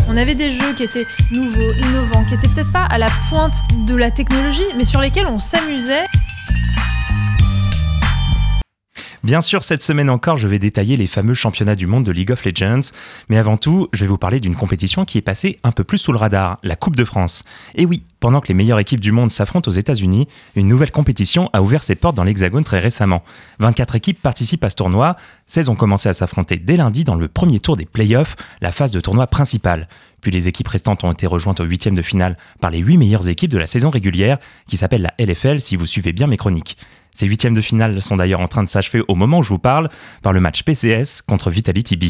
[0.07, 3.55] On avait des jeux qui étaient nouveaux, innovants, qui étaient peut-être pas à la pointe
[3.87, 6.05] de la technologie, mais sur lesquels on s'amusait.
[9.23, 12.33] Bien sûr, cette semaine encore, je vais détailler les fameux championnats du monde de League
[12.33, 12.91] of Legends,
[13.29, 15.97] mais avant tout, je vais vous parler d'une compétition qui est passée un peu plus
[15.97, 17.45] sous le radar, la Coupe de France.
[17.75, 21.49] Et oui, pendant que les meilleures équipes du monde s'affrontent aux États-Unis, une nouvelle compétition
[21.53, 23.23] a ouvert ses portes dans l'Hexagone très récemment.
[23.59, 25.15] 24 équipes participent à ce tournoi,
[25.47, 28.91] 16 ont commencé à s'affronter dès lundi dans le premier tour des playoffs, la phase
[28.91, 29.87] de tournoi principale.
[30.19, 33.29] Puis les équipes restantes ont été rejointes au huitième de finale par les 8 meilleures
[33.29, 36.77] équipes de la saison régulière, qui s'appelle la LFL si vous suivez bien mes chroniques.
[37.13, 39.59] Ces huitièmes de finale sont d'ailleurs en train de s'achever au moment où je vous
[39.59, 39.89] parle
[40.21, 42.05] par le match PCS contre Vitality B.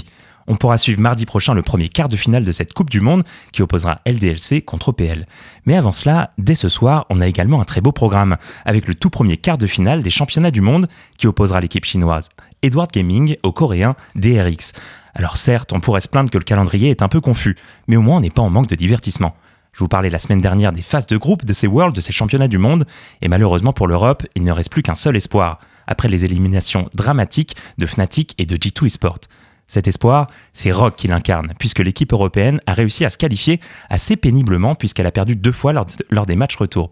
[0.47, 3.23] On pourra suivre mardi prochain le premier quart de finale de cette Coupe du Monde
[3.51, 5.25] qui opposera LDLC contre OPL.
[5.65, 8.95] Mais avant cela, dès ce soir, on a également un très beau programme avec le
[8.95, 10.87] tout premier quart de finale des championnats du monde
[11.17, 12.29] qui opposera l'équipe chinoise
[12.61, 14.73] Edward Gaming au coréen DRX.
[15.15, 17.55] Alors certes, on pourrait se plaindre que le calendrier est un peu confus,
[17.87, 19.35] mais au moins on n'est pas en manque de divertissement.
[19.73, 22.13] Je vous parlais la semaine dernière des phases de groupe de ces Worlds, de ces
[22.13, 22.85] championnats du monde,
[23.21, 27.55] et malheureusement pour l'Europe, il ne reste plus qu'un seul espoir, après les éliminations dramatiques
[27.79, 29.19] de Fnatic et de G2 Esport.
[29.67, 33.59] Cet espoir, c'est Rock qui l'incarne, puisque l'équipe européenne a réussi à se qualifier
[33.89, 36.91] assez péniblement, puisqu'elle a perdu deux fois lors, des matchs retour.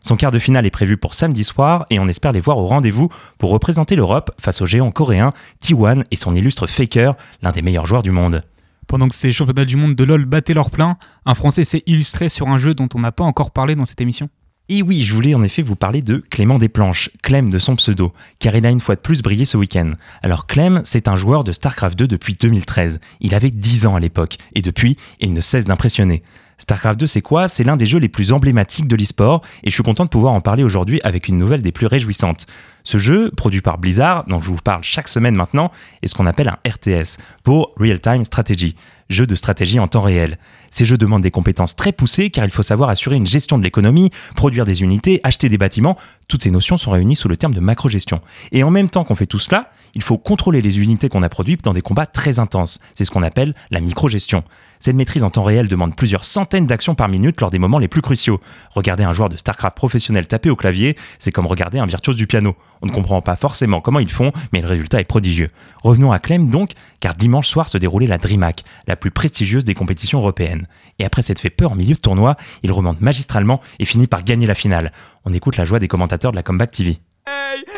[0.00, 2.66] Son quart de finale est prévu pour samedi soir, et on espère les voir au
[2.66, 7.62] rendez-vous pour représenter l'Europe face au géant coréen T1 et son illustre Faker, l'un des
[7.62, 8.44] meilleurs joueurs du monde.
[8.86, 12.28] Pendant que ces championnats du monde de LoL battaient leur plein, un Français s'est illustré
[12.28, 14.28] sur un jeu dont on n'a pas encore parlé dans cette émission.
[14.70, 18.14] Et oui, je voulais en effet vous parler de Clément Desplanches, Clem de son pseudo,
[18.38, 19.88] car il a une fois de plus brillé ce week-end.
[20.22, 22.98] Alors Clem, c'est un joueur de StarCraft 2 depuis 2013.
[23.20, 26.22] Il avait 10 ans à l'époque, et depuis, il ne cesse d'impressionner.
[26.56, 27.48] StarCraft 2, c'est quoi?
[27.48, 30.32] C'est l'un des jeux les plus emblématiques de l'e-sport, et je suis content de pouvoir
[30.32, 32.46] en parler aujourd'hui avec une nouvelle des plus réjouissantes.
[32.86, 36.26] Ce jeu, produit par Blizzard, dont je vous parle chaque semaine maintenant, est ce qu'on
[36.26, 38.76] appelle un RTS, pour Real Time Strategy,
[39.08, 40.38] jeu de stratégie en temps réel.
[40.70, 43.62] Ces jeux demandent des compétences très poussées car il faut savoir assurer une gestion de
[43.62, 45.96] l'économie, produire des unités, acheter des bâtiments,
[46.28, 48.20] toutes ces notions sont réunies sous le terme de macro-gestion.
[48.52, 51.28] Et en même temps qu'on fait tout cela, il faut contrôler les unités qu'on a
[51.28, 52.80] produites dans des combats très intenses.
[52.94, 54.42] C'est ce qu'on appelle la micro-gestion.
[54.80, 57.88] Cette maîtrise en temps réel demande plusieurs centaines d'actions par minute lors des moments les
[57.88, 58.40] plus cruciaux.
[58.72, 62.26] Regarder un joueur de StarCraft professionnel taper au clavier, c'est comme regarder un virtuose du
[62.26, 62.56] piano.
[62.82, 65.50] On ne comprend pas forcément comment ils font, mais le résultat est prodigieux.
[65.82, 69.74] Revenons à Clem donc, car dimanche soir se déroulait la DreamHack, la plus prestigieuse des
[69.74, 70.66] compétitions européennes.
[70.98, 74.24] Et après s'être fait peur en milieu de tournoi, il remonte magistralement et finit par
[74.24, 74.92] gagner la finale.
[75.24, 77.00] On écoute la joie des commentateurs de la Comeback TV.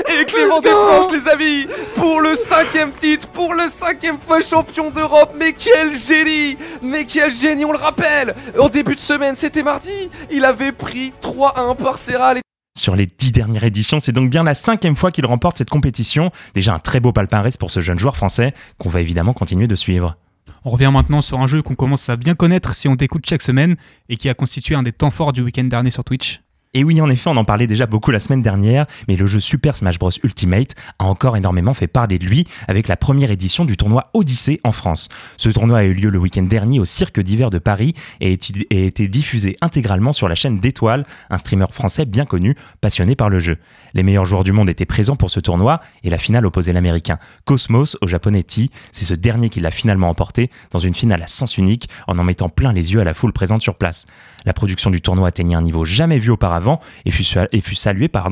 [0.09, 5.35] Et Clément Desplanches, les amis, pour le cinquième titre, pour le cinquième fois champion d'Europe.
[5.37, 10.11] Mais quel génie Mais quel génie, on le rappelle Au début de semaine, c'était mardi,
[10.31, 12.41] il avait pris 3-1 par Serral.
[12.77, 16.31] Sur les dix dernières éditions, c'est donc bien la cinquième fois qu'il remporte cette compétition.
[16.55, 19.75] Déjà un très beau palmarès pour ce jeune joueur français qu'on va évidemment continuer de
[19.75, 20.17] suivre.
[20.65, 23.43] On revient maintenant sur un jeu qu'on commence à bien connaître si on t'écoute chaque
[23.43, 23.77] semaine
[24.11, 26.43] et qui a constitué un des temps forts du week-end dernier sur Twitch.
[26.77, 29.41] Et oui, en effet, on en parlait déjà beaucoup la semaine dernière, mais le jeu
[29.41, 33.65] Super Smash Bros Ultimate a encore énormément fait parler de lui avec la première édition
[33.65, 35.09] du tournoi Odyssée en France.
[35.39, 38.75] Ce tournoi a eu lieu le week-end dernier au Cirque d'hiver de Paris et a
[38.75, 43.41] été diffusé intégralement sur la chaîne d'Étoile, un streamer français bien connu, passionné par le
[43.41, 43.57] jeu.
[43.95, 47.19] Les meilleurs joueurs du monde étaient présents pour ce tournoi et la finale opposait l'américain
[47.47, 48.69] Cosmos au japonais T.
[48.93, 52.23] C'est ce dernier qui l'a finalement emporté dans une finale à sens unique en en
[52.23, 54.05] mettant plein les yeux à la foule présente sur place.
[54.45, 56.66] La production du tournoi atteignait un niveau jamais vu auparavant
[57.05, 58.29] et fut, salué par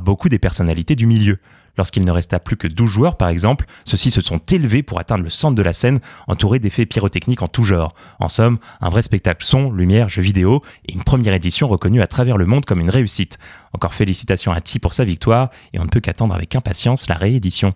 [0.00, 1.38] beaucoup des personnalités du milieu.
[1.78, 5.22] Lorsqu'il ne resta plus que 12 joueurs, par exemple, ceux-ci se sont élevés pour atteindre
[5.22, 7.94] le centre de la scène, entourés d'effets pyrotechniques en tout genre.
[8.18, 12.08] En somme, un vrai spectacle son, lumière, jeux vidéo, et une première édition reconnue à
[12.08, 13.38] travers le monde comme une réussite.
[13.72, 17.14] Encore félicitations à Ti pour sa victoire, et on ne peut qu'attendre avec impatience la
[17.14, 17.74] réédition.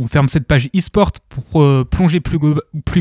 [0.00, 2.38] On ferme cette page e-sport pour euh, plonger plus,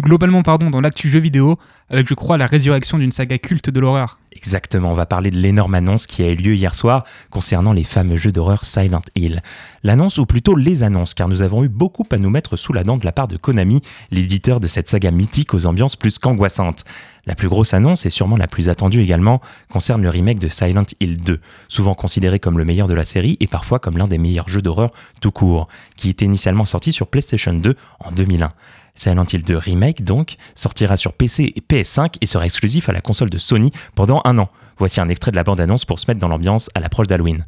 [0.01, 4.18] globalement dans l'actu jeu vidéo, avec je crois la résurrection d'une saga culte de l'horreur.
[4.38, 7.83] Exactement, on va parler de l'énorme annonce qui a eu lieu hier soir concernant les
[7.83, 9.41] fameux jeux d'horreur Silent Hill.
[9.81, 12.83] L'annonce, ou plutôt les annonces, car nous avons eu beaucoup à nous mettre sous la
[12.83, 13.81] dent de la part de Konami,
[14.11, 16.85] l'éditeur de cette saga mythique aux ambiances plus qu'angoissantes.
[17.25, 20.85] La plus grosse annonce, et sûrement la plus attendue également, concerne le remake de Silent
[20.99, 24.19] Hill 2, souvent considéré comme le meilleur de la série et parfois comme l'un des
[24.19, 28.53] meilleurs jeux d'horreur tout court, qui était initialement sorti sur PlayStation 2 en 2001.
[28.98, 33.00] Silent Hill 2 Remake, donc, sortira sur PC et PS5 et sera exclusif à la
[33.00, 34.50] console de Sony pendant un an.
[34.78, 37.45] Voici un extrait de la bande-annonce pour se mettre dans l'ambiance à l'approche d'Halloween.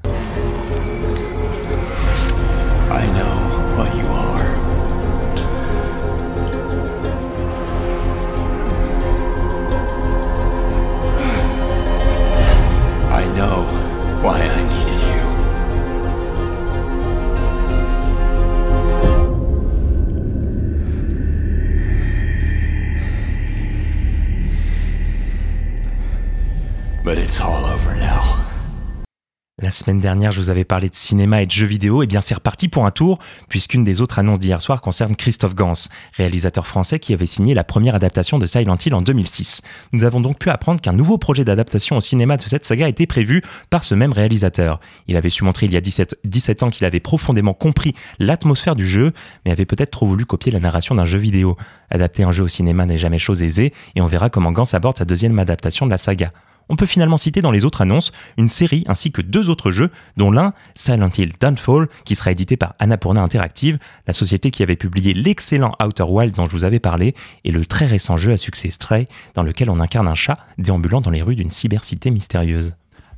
[29.80, 32.36] Semaine dernière, je vous avais parlé de cinéma et de jeux vidéo, et bien c'est
[32.36, 33.18] reparti pour un tour,
[33.48, 35.74] puisqu'une des autres annonces d'hier soir concerne Christophe Gans,
[36.18, 39.62] réalisateur français qui avait signé la première adaptation de Silent Hill en 2006.
[39.94, 43.06] Nous avons donc pu apprendre qu'un nouveau projet d'adaptation au cinéma de cette saga était
[43.06, 44.82] prévu par ce même réalisateur.
[45.08, 48.76] Il avait su montrer il y a 17, 17 ans qu'il avait profondément compris l'atmosphère
[48.76, 49.14] du jeu,
[49.46, 51.56] mais avait peut-être trop voulu copier la narration d'un jeu vidéo.
[51.90, 54.98] Adapter un jeu au cinéma n'est jamais chose aisée, et on verra comment Gans aborde
[54.98, 56.34] sa deuxième adaptation de la saga
[56.70, 59.90] on peut finalement citer dans les autres annonces une série ainsi que deux autres jeux,
[60.18, 64.76] dont l'un, Silent Hill Downfall, qui sera édité par Annapurna Interactive, la société qui avait
[64.76, 68.38] publié l'excellent Outer Wild dont je vous avais parlé, et le très récent jeu à
[68.38, 72.76] succès Stray, dans lequel on incarne un chat déambulant dans les rues d'une cybercité mystérieuse.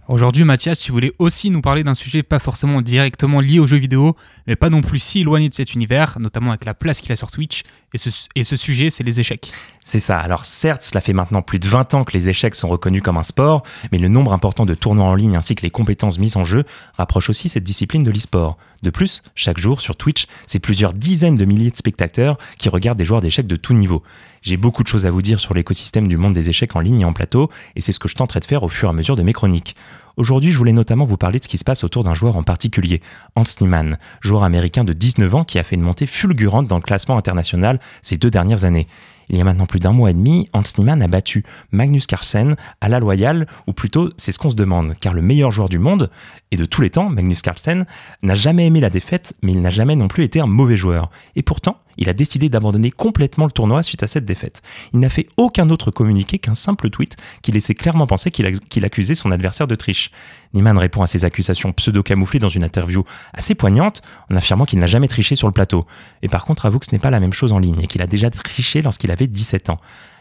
[0.08, 3.78] Aujourd'hui, Mathias, tu voulais aussi nous parler d'un sujet pas forcément directement lié aux jeux
[3.78, 4.16] vidéo,
[4.48, 7.16] mais pas non plus si éloigné de cet univers, notamment avec la place qu'il a
[7.16, 7.62] sur Twitch,
[7.94, 9.54] Et ce, et ce sujet, c'est les échecs.
[9.84, 10.18] C'est ça.
[10.18, 13.18] Alors certes, cela fait maintenant plus de 20 ans que les échecs sont reconnus comme
[13.18, 16.36] un sport, mais le nombre important de tournois en ligne ainsi que les compétences mises
[16.36, 16.64] en jeu
[16.98, 18.58] rapprochent aussi cette discipline de l'e-sport.
[18.82, 22.98] De plus, chaque jour sur Twitch, c'est plusieurs dizaines de milliers de spectateurs qui regardent
[22.98, 24.04] des joueurs d'échecs de tout niveau.
[24.42, 27.02] J'ai beaucoup de choses à vous dire sur l'écosystème du monde des échecs en ligne
[27.02, 28.94] et en plateau, et c'est ce que je tenterai de faire au fur et à
[28.94, 29.76] mesure de mes chroniques.
[30.18, 32.42] Aujourd'hui, je voulais notamment vous parler de ce qui se passe autour d'un joueur en
[32.42, 33.02] particulier,
[33.36, 36.82] Hans Niemann, joueur américain de 19 ans qui a fait une montée fulgurante dans le
[36.82, 38.88] classement international ces deux dernières années.
[39.30, 42.56] Il y a maintenant plus d'un mois et demi, Hans Niemann a battu Magnus Carlsen
[42.82, 45.78] à la loyale, ou plutôt c'est ce qu'on se demande, car le meilleur joueur du
[45.78, 46.10] monde,
[46.50, 47.86] et de tous les temps, Magnus Carlsen,
[48.24, 51.12] n'a jamais aimé la défaite, mais il n'a jamais non plus été un mauvais joueur.
[51.36, 54.62] Et pourtant, il a décidé d'abandonner complètement le tournoi suite à cette défaite.
[54.94, 58.46] Il n'a fait aucun autre communiqué qu'un simple tweet qui laissait clairement penser qu'il,
[58.86, 60.12] accusait son adversaire de triche.
[60.54, 64.88] Niemann répond à ces accusations pseudo-camouflées dans une interview assez poignante en affirmant qu'il n'a
[64.88, 65.86] jamais triché sur le plateau.
[66.22, 68.02] Et par contre, avoue que ce n'est pas la même chose en ligne et qu'il
[68.02, 69.80] a déjà triché lorsqu'il avait 17 ans.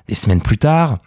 [0.08, 0.98] Des semaines plus tard,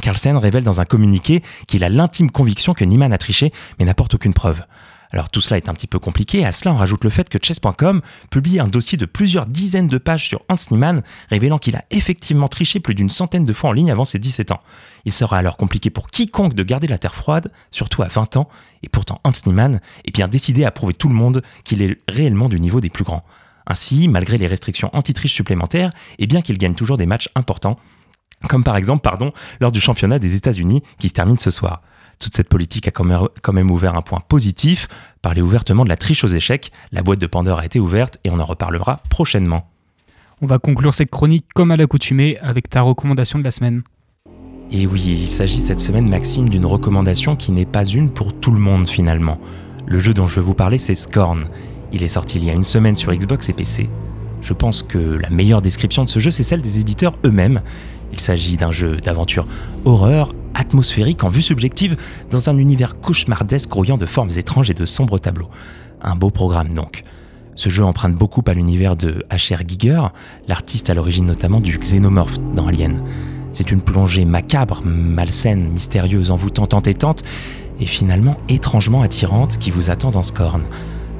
[0.00, 4.14] Carlsen révèle dans un communiqué qu'il a l'intime conviction que Niemann a triché, mais n'apporte
[4.14, 4.62] aucune preuve.
[5.10, 7.38] Alors tout cela est un petit peu compliqué, à cela on rajoute le fait que
[7.38, 11.84] chess.com publie un dossier de plusieurs dizaines de pages sur Hans Niemann, révélant qu'il a
[11.90, 14.60] effectivement triché plus d'une centaine de fois en ligne avant ses 17 ans.
[15.06, 18.48] Il sera alors compliqué pour quiconque de garder la terre froide, surtout à 20 ans,
[18.82, 22.48] et pourtant Hans Niemann est bien décidé à prouver tout le monde qu'il est réellement
[22.48, 23.24] du niveau des plus grands.
[23.66, 27.78] Ainsi, malgré les restrictions anti-triche supplémentaires, et bien qu'il gagne toujours des matchs importants,
[28.48, 29.08] comme par exemple
[29.60, 31.82] lors du championnat des États-Unis qui se termine ce soir.
[32.18, 34.88] Toute cette politique a quand même- ouvert un point positif,
[35.22, 38.30] parler ouvertement de la triche aux échecs, la boîte de Pandore a été ouverte et
[38.30, 39.68] on en reparlera prochainement.
[40.40, 43.82] On va conclure cette chronique comme à l'accoutumée avec ta recommandation de la semaine.
[44.70, 48.50] Et oui, il s'agit cette semaine, Maxime, d'une recommandation qui n'est pas une pour tout
[48.52, 49.40] le monde finalement.
[49.86, 51.44] Le jeu dont je veux vous parler, c'est Scorn.
[51.92, 53.88] Il est sorti il y a une semaine sur Xbox et PC.
[54.42, 57.62] Je pense que la meilleure description de ce jeu, c'est celle des éditeurs eux-mêmes.
[58.12, 59.46] Il s'agit d'un jeu d'aventure
[59.84, 61.96] horreur, atmosphérique en vue subjective,
[62.30, 65.48] dans un univers cauchemardesque grouillant de formes étranges et de sombres tableaux.
[66.02, 67.02] Un beau programme donc.
[67.54, 69.62] Ce jeu emprunte beaucoup à l'univers de H.R.
[69.66, 70.02] Giger,
[70.46, 73.02] l'artiste à l'origine notamment du Xenomorph dans Alien.
[73.50, 77.24] C'est une plongée macabre, malsaine, mystérieuse, envoûtante, entêtante,
[77.80, 80.62] et finalement étrangement attirante qui vous attend dans Scorn.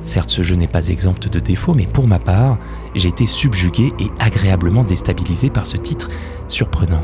[0.02, 2.58] Certes, ce jeu n'est pas exempt de défauts, mais pour ma part,
[2.94, 6.08] j'ai été subjugué et agréablement déstabilisé par ce titre
[6.46, 7.02] surprenant.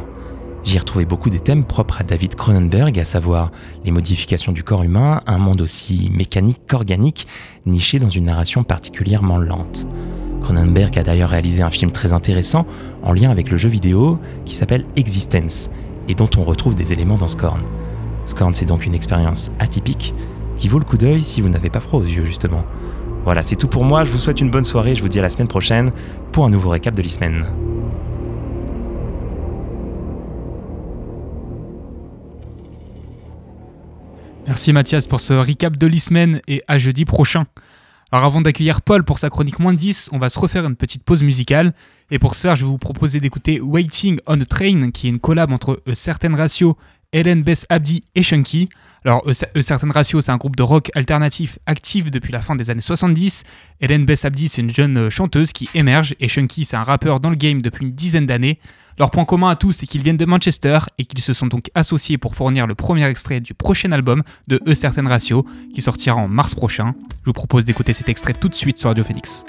[0.65, 3.53] J'y retrouvé beaucoup des thèmes propres à David Cronenberg, à savoir
[3.85, 7.27] les modifications du corps humain, un monde aussi mécanique qu'organique,
[7.67, 9.87] niché dans une narration particulièrement lente.
[10.41, 12.67] Cronenberg a d'ailleurs réalisé un film très intéressant
[13.03, 15.71] en lien avec le jeu vidéo qui s'appelle Existence
[16.09, 17.61] et dont on retrouve des éléments dans Scorn.
[18.25, 20.15] Scorn, c'est donc une expérience atypique
[20.57, 22.65] qui vaut le coup d'œil si vous n'avez pas froid aux yeux, justement.
[23.25, 24.05] Voilà, c'est tout pour moi.
[24.05, 24.95] Je vous souhaite une bonne soirée.
[24.95, 25.93] Je vous dis à la semaine prochaine
[26.33, 27.45] pour un nouveau récap de l'e-semaine.
[34.47, 37.47] Merci Mathias pour ce recap de l'e-semaine et à jeudi prochain.
[38.13, 41.03] Alors avant d'accueillir Paul pour sa chronique moins 10, on va se refaire une petite
[41.03, 41.73] pause musicale.
[42.11, 45.19] Et pour ça, je vais vous proposer d'écouter Waiting on a Train, qui est une
[45.19, 46.29] collab entre A Certain
[47.15, 48.69] Hélène Bess Abdi et Chunky.
[49.05, 52.57] Alors, A A Certain Ratio, c'est un groupe de rock alternatif actif depuis la fin
[52.57, 53.45] des années 70.
[53.81, 56.17] Hélène Bess Abdi, c'est une jeune euh, chanteuse qui émerge.
[56.19, 58.59] Et Chunky, c'est un rappeur dans le game depuis une dizaine d'années.
[58.99, 61.71] Leur point commun à tous, c'est qu'ils viennent de Manchester et qu'ils se sont donc
[61.77, 66.17] associés pour fournir le premier extrait du prochain album de A Certain Ratio, qui sortira
[66.17, 66.95] en mars prochain.
[67.21, 69.45] Je vous propose d'écouter cet extrait tout de suite sur Radio Phoenix.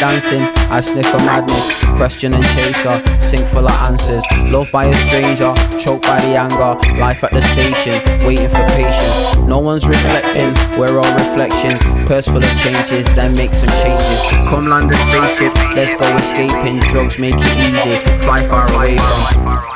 [0.00, 1.84] Dancing, I sniff a madness.
[1.96, 4.24] Question and chaser, sink full of answers.
[4.44, 6.74] Loved by a stranger, choked by the anger.
[6.98, 9.36] Life at the station, waiting for patience.
[9.46, 11.82] No one's reflecting, we're all reflections.
[12.06, 14.20] Purse full of changes, then make some changes.
[14.48, 16.80] Come land a spaceship, let's go escaping.
[16.80, 19.75] Drugs make it easy, fly far away from.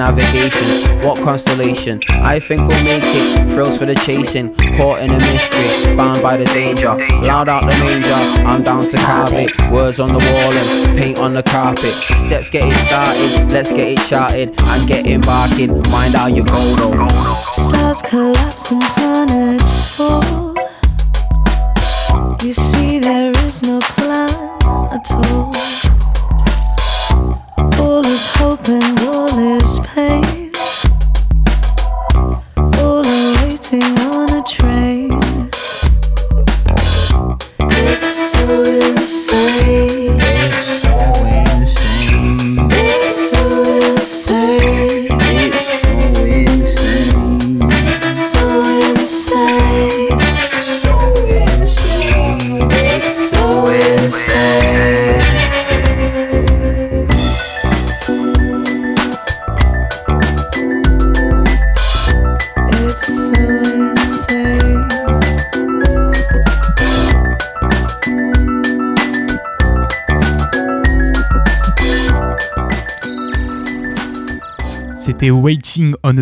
[0.00, 1.04] On our.
[1.04, 2.00] What constellation?
[2.10, 3.48] I think we'll make it.
[3.48, 6.96] Thrills for the chasing, caught in a mystery, bound by the danger.
[7.20, 9.50] Loud out the manger, I'm down to carve it.
[9.70, 11.92] Words on the wall and paint on the carpet.
[11.92, 15.82] Steps get it started, let's get it charted and get embarking.
[15.90, 17.08] Mind how you go though.
[17.52, 20.33] Stars collapse and planets fall.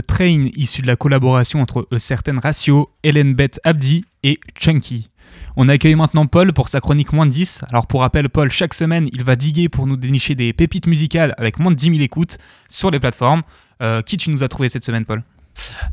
[0.00, 5.08] Train, issu de la collaboration entre A Certain Ratio, Helen Beth Abdi et Chunky.
[5.56, 7.62] On accueille maintenant Paul pour sa chronique moins de 10.
[7.70, 11.34] Alors pour rappel, Paul, chaque semaine, il va diguer pour nous dénicher des pépites musicales
[11.38, 12.38] avec moins de 10 000 écoutes
[12.68, 13.42] sur les plateformes.
[13.82, 15.22] Euh, qui tu nous as trouvé cette semaine, Paul?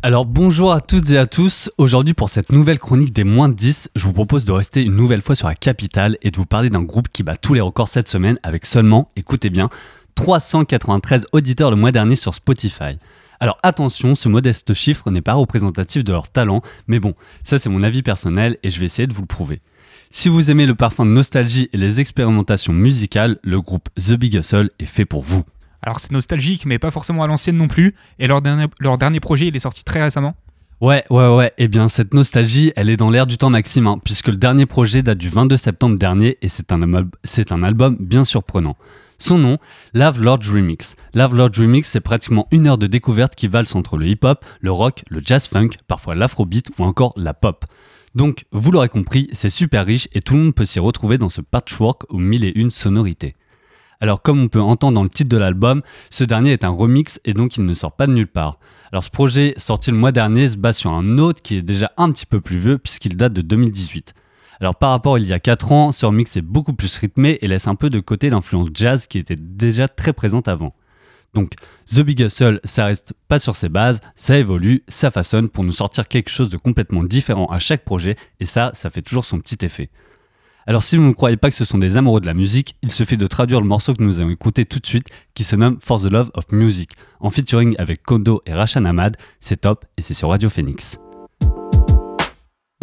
[0.02, 1.70] Alors bonjour à toutes et à tous.
[1.78, 4.95] Aujourd'hui pour cette nouvelle chronique des moins de 10, je vous propose de rester une
[4.95, 7.62] nouvelle fois sur la capitale et de vous parler d'un groupe qui bat tous les
[7.62, 9.70] records cette semaine avec seulement, écoutez bien,
[10.16, 12.97] 393 auditeurs le mois dernier sur Spotify.
[13.39, 17.13] Alors attention, ce modeste chiffre n'est pas représentatif de leur talent, mais bon,
[17.43, 19.61] ça c'est mon avis personnel et je vais essayer de vous le prouver.
[20.09, 24.33] Si vous aimez le parfum de nostalgie et les expérimentations musicales, le groupe The Big
[24.35, 25.43] Hustle est fait pour vous.
[25.81, 27.95] Alors c'est nostalgique, mais pas forcément à l'ancienne non plus.
[28.17, 30.35] Et leur dernier, leur dernier projet, il est sorti très récemment.
[30.81, 31.51] Ouais, ouais, ouais.
[31.57, 34.65] Eh bien, cette nostalgie, elle est dans l'air du temps maxime, hein, puisque le dernier
[34.65, 38.77] projet date du 22 septembre dernier et c'est un, album- c'est un album bien surprenant.
[39.20, 39.57] Son nom,
[39.93, 40.95] Love Lord Remix.
[41.13, 44.72] Love Lord Remix, c'est pratiquement une heure de découverte qui valse entre le hip-hop, le
[44.72, 47.65] rock, le jazz funk, parfois l'afrobeat ou encore la pop.
[48.15, 51.30] Donc, vous l'aurez compris, c'est super riche et tout le monde peut s'y retrouver dans
[51.30, 53.36] ce patchwork aux mille et une sonorités.
[54.01, 57.20] Alors comme on peut entendre dans le titre de l'album, ce dernier est un remix
[57.26, 58.57] et donc il ne sort pas de nulle part.
[58.93, 61.91] Alors ce projet sorti le mois dernier se base sur un autre qui est déjà
[61.97, 64.13] un petit peu plus vieux puisqu'il date de 2018.
[64.62, 67.38] Alors par rapport à il y a 4 ans, ce remix est beaucoup plus rythmé
[67.41, 70.74] et laisse un peu de côté l'influence jazz qui était déjà très présente avant.
[71.34, 71.53] Donc
[71.93, 75.72] The Big Hustle, ça reste pas sur ses bases, ça évolue, ça façonne pour nous
[75.72, 79.39] sortir quelque chose de complètement différent à chaque projet et ça, ça fait toujours son
[79.39, 79.89] petit effet.
[80.68, 82.91] Alors si vous ne croyez pas que ce sont des amoureux de la musique, il
[82.91, 85.78] suffit de traduire le morceau que nous allons écouter tout de suite qui se nomme
[85.82, 86.91] For the Love of Music
[87.22, 89.16] en featuring avec Kondo et Rashan Ahmad.
[89.39, 90.99] C'est top et c'est sur Radio Phoenix.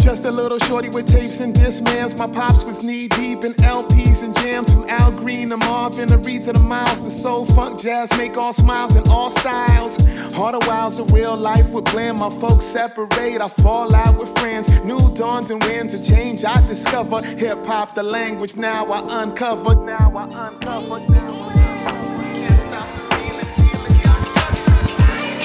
[0.06, 2.16] Just a little shorty with tapes and dismans.
[2.16, 6.52] My pops was knee deep in LPs and jams from Al Green to Marvin, Aretha
[6.52, 9.96] to Miles to soul, funk, jazz, make all smiles in all styles.
[10.32, 12.20] Harder whiles, the real life would blend.
[12.20, 14.68] My folks separate, I fall out with friends.
[14.84, 16.44] New dawns and winds of change.
[16.44, 19.74] I discover hip hop, the language now I uncover.
[19.74, 21.00] Now I uncover.
[21.00, 21.45] Can't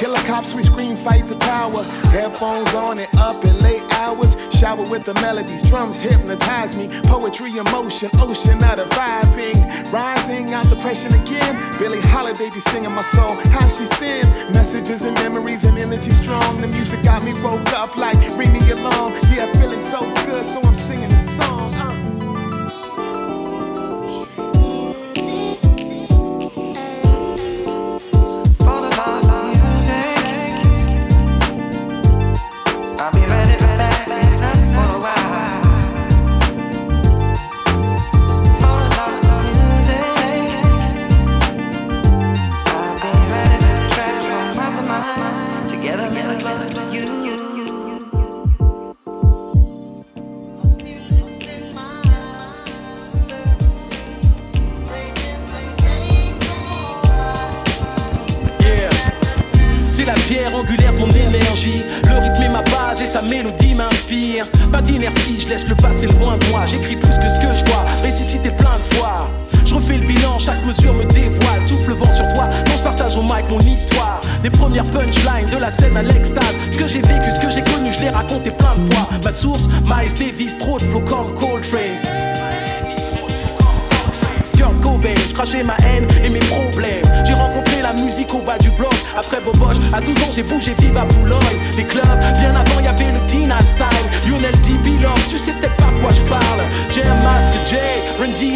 [0.01, 1.83] Killer cops, we scream fight to power.
[2.09, 4.35] Headphones on and up in late hours.
[4.49, 6.89] Shower with the melodies, drums hypnotize me.
[7.03, 9.93] Poetry, emotion, ocean out of the vibing.
[9.93, 11.53] Rising out depression again.
[11.77, 13.35] Billie Holiday be singing my soul.
[13.53, 16.61] How she sing messages and memories and energy strong.
[16.61, 19.13] The music got me woke up like ring me alarm.
[19.31, 21.50] Yeah, feeling so good, so I'm singing this song.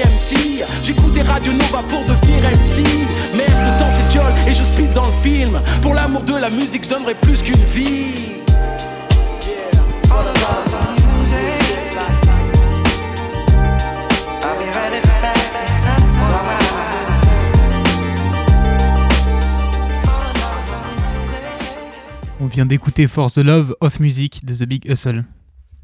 [0.05, 0.65] Run DMC.
[0.83, 2.83] J'écoutais Radio Nova pour devenir MC.
[3.35, 5.59] Merde, le temps s'étiole et je speed dans le film.
[5.81, 8.13] Pour l'amour de la musique, je donnerais plus qu'une vie.
[22.41, 25.25] On vient d'écouter For the Love of Music de The Big Hustle.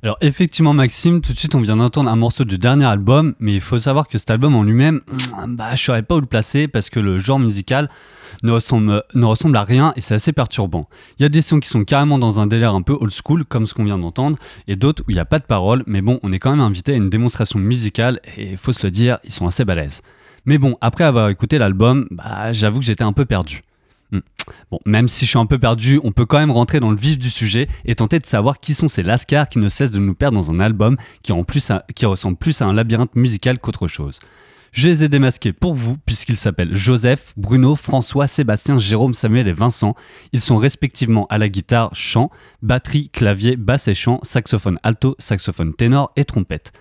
[0.03, 3.53] Alors effectivement Maxime, tout de suite on vient d'entendre un morceau du dernier album, mais
[3.53, 5.01] il faut savoir que cet album en lui-même,
[5.49, 7.87] bah je saurais pas où le placer parce que le genre musical
[8.41, 10.89] ne ressemble, ne ressemble à rien et c'est assez perturbant.
[11.19, 13.45] Il y a des sons qui sont carrément dans un délire un peu old school
[13.45, 14.37] comme ce qu'on vient d'entendre
[14.67, 16.61] et d'autres où il n'y a pas de paroles, mais bon on est quand même
[16.61, 20.01] invité à une démonstration musicale et faut se le dire, ils sont assez balèzes.
[20.45, 23.61] Mais bon, après avoir écouté l'album, bah j'avoue que j'étais un peu perdu.
[24.71, 26.97] Bon, même si je suis un peu perdu, on peut quand même rentrer dans le
[26.97, 29.99] vif du sujet et tenter de savoir qui sont ces lascars qui ne cessent de
[29.99, 33.59] nous perdre dans un album qui, en plus qui ressemble plus à un labyrinthe musical
[33.59, 34.19] qu'autre chose.
[34.71, 39.53] Je les ai démasqués pour vous puisqu'ils s'appellent Joseph, Bruno, François, Sébastien, Jérôme, Samuel et
[39.53, 39.95] Vincent.
[40.31, 42.29] Ils sont respectivement à la guitare, chant,
[42.61, 46.71] batterie, clavier, basse et chant, saxophone alto, saxophone ténor et trompette.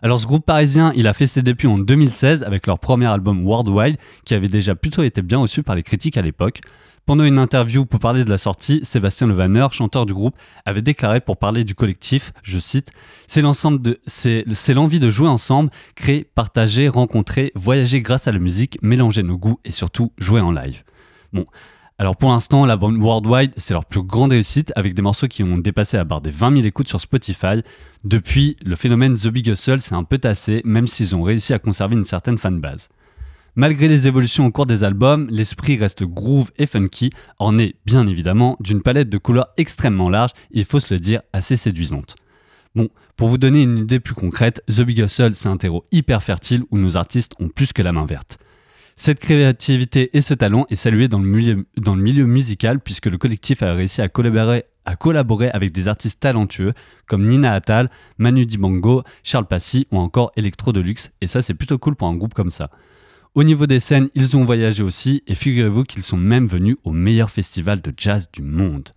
[0.00, 3.46] Alors ce groupe parisien, il a fait ses débuts en 2016 avec leur premier album
[3.46, 6.60] Worldwide, qui avait déjà plutôt été bien reçu par les critiques à l'époque.
[7.06, 10.34] Pendant une interview pour parler de la sortie, Sébastien Levaneur, chanteur du groupe,
[10.64, 12.92] avait déclaré pour parler du collectif, je cite,
[13.26, 19.36] c'est l'envie de jouer ensemble, créer, partager, rencontrer, voyager grâce à la musique, mélanger nos
[19.36, 20.82] goûts et surtout jouer en live.
[21.34, 21.44] Bon.
[21.98, 25.58] Alors pour l'instant, l'album Worldwide, c'est leur plus grande réussite avec des morceaux qui ont
[25.58, 27.62] dépassé la barre des 20 000 écoutes sur Spotify.
[28.02, 31.58] Depuis, le phénomène The Big Hustle s'est un peu tassé, même s'ils ont réussi à
[31.58, 32.88] conserver une certaine fanbase.
[33.56, 38.56] Malgré les évolutions au cours des albums, l'esprit reste groove et funky, orné bien évidemment
[38.58, 42.16] d'une palette de couleurs extrêmement large et il faut se le dire assez séduisante.
[42.74, 46.20] Bon, pour vous donner une idée plus concrète, The Big Hustle c'est un terreau hyper
[46.20, 48.38] fertile où nos artistes ont plus que la main verte.
[48.96, 53.74] Cette créativité et ce talent est salué dans le milieu, musical puisque le collectif a
[53.74, 56.72] réussi à collaborer, à collaborer avec des artistes talentueux
[57.06, 57.88] comme Nina Attal,
[58.18, 62.16] Manu Dibango, Charles Passy ou encore Electro Deluxe et ça c'est plutôt cool pour un
[62.16, 62.68] groupe comme ça.
[63.34, 66.92] Au niveau des scènes, ils ont voyagé aussi et figurez-vous qu'ils sont même venus au
[66.92, 68.90] meilleur festival de jazz du monde.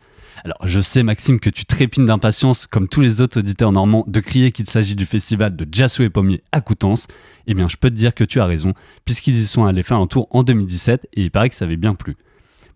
[0.43, 4.19] Alors je sais Maxime que tu trépines d'impatience comme tous les autres auditeurs normands de
[4.19, 7.07] crier qu'il s'agit du festival de Jassou et Pommier à Coutances.
[7.47, 8.73] Eh bien je peux te dire que tu as raison
[9.05, 11.75] puisqu'ils y sont allés faire un tour en 2017 et il paraît que ça avait
[11.75, 12.15] bien plu.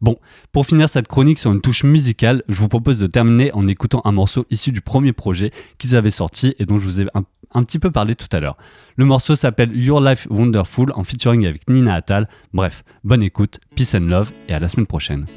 [0.01, 0.17] Bon,
[0.51, 4.01] pour finir cette chronique sur une touche musicale, je vous propose de terminer en écoutant
[4.03, 7.23] un morceau issu du premier projet qu'ils avaient sorti et dont je vous ai un,
[7.53, 8.57] un petit peu parlé tout à l'heure.
[8.95, 12.27] Le morceau s'appelle Your Life Wonderful en featuring avec Nina Attal.
[12.53, 15.27] Bref, bonne écoute, peace and love et à la semaine prochaine.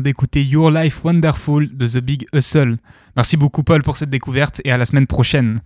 [0.00, 2.78] D'écouter Your Life Wonderful de The Big Hustle.
[3.16, 5.60] Merci beaucoup Paul pour cette découverte et à la semaine prochaine.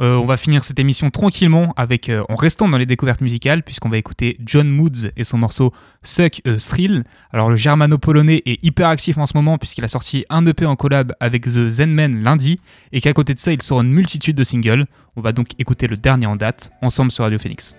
[0.00, 3.62] Euh, on va finir cette émission tranquillement avec, euh, en restant dans les découvertes musicales,
[3.62, 5.72] puisqu'on va écouter John Moods et son morceau
[6.02, 7.04] Suck a Thrill.
[7.32, 10.76] Alors le germano-polonais est hyper actif en ce moment puisqu'il a sorti un EP en
[10.76, 12.58] collab avec The Zen Men lundi,
[12.92, 14.86] et qu'à côté de ça il sort une multitude de singles.
[15.16, 17.76] On va donc écouter le dernier en date, ensemble sur Radio Phoenix.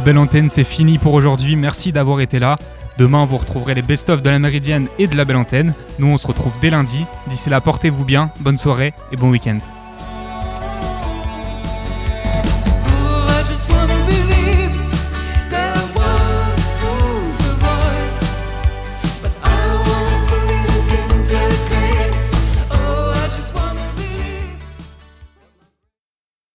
[0.00, 1.56] La belle antenne, c'est fini pour aujourd'hui.
[1.56, 2.56] Merci d'avoir été là.
[2.96, 5.74] Demain, vous retrouverez les best-of de la Méridienne et de la belle antenne.
[5.98, 7.04] Nous, on se retrouve dès lundi.
[7.26, 9.58] D'ici là, portez-vous bien, bonne soirée et bon week-end.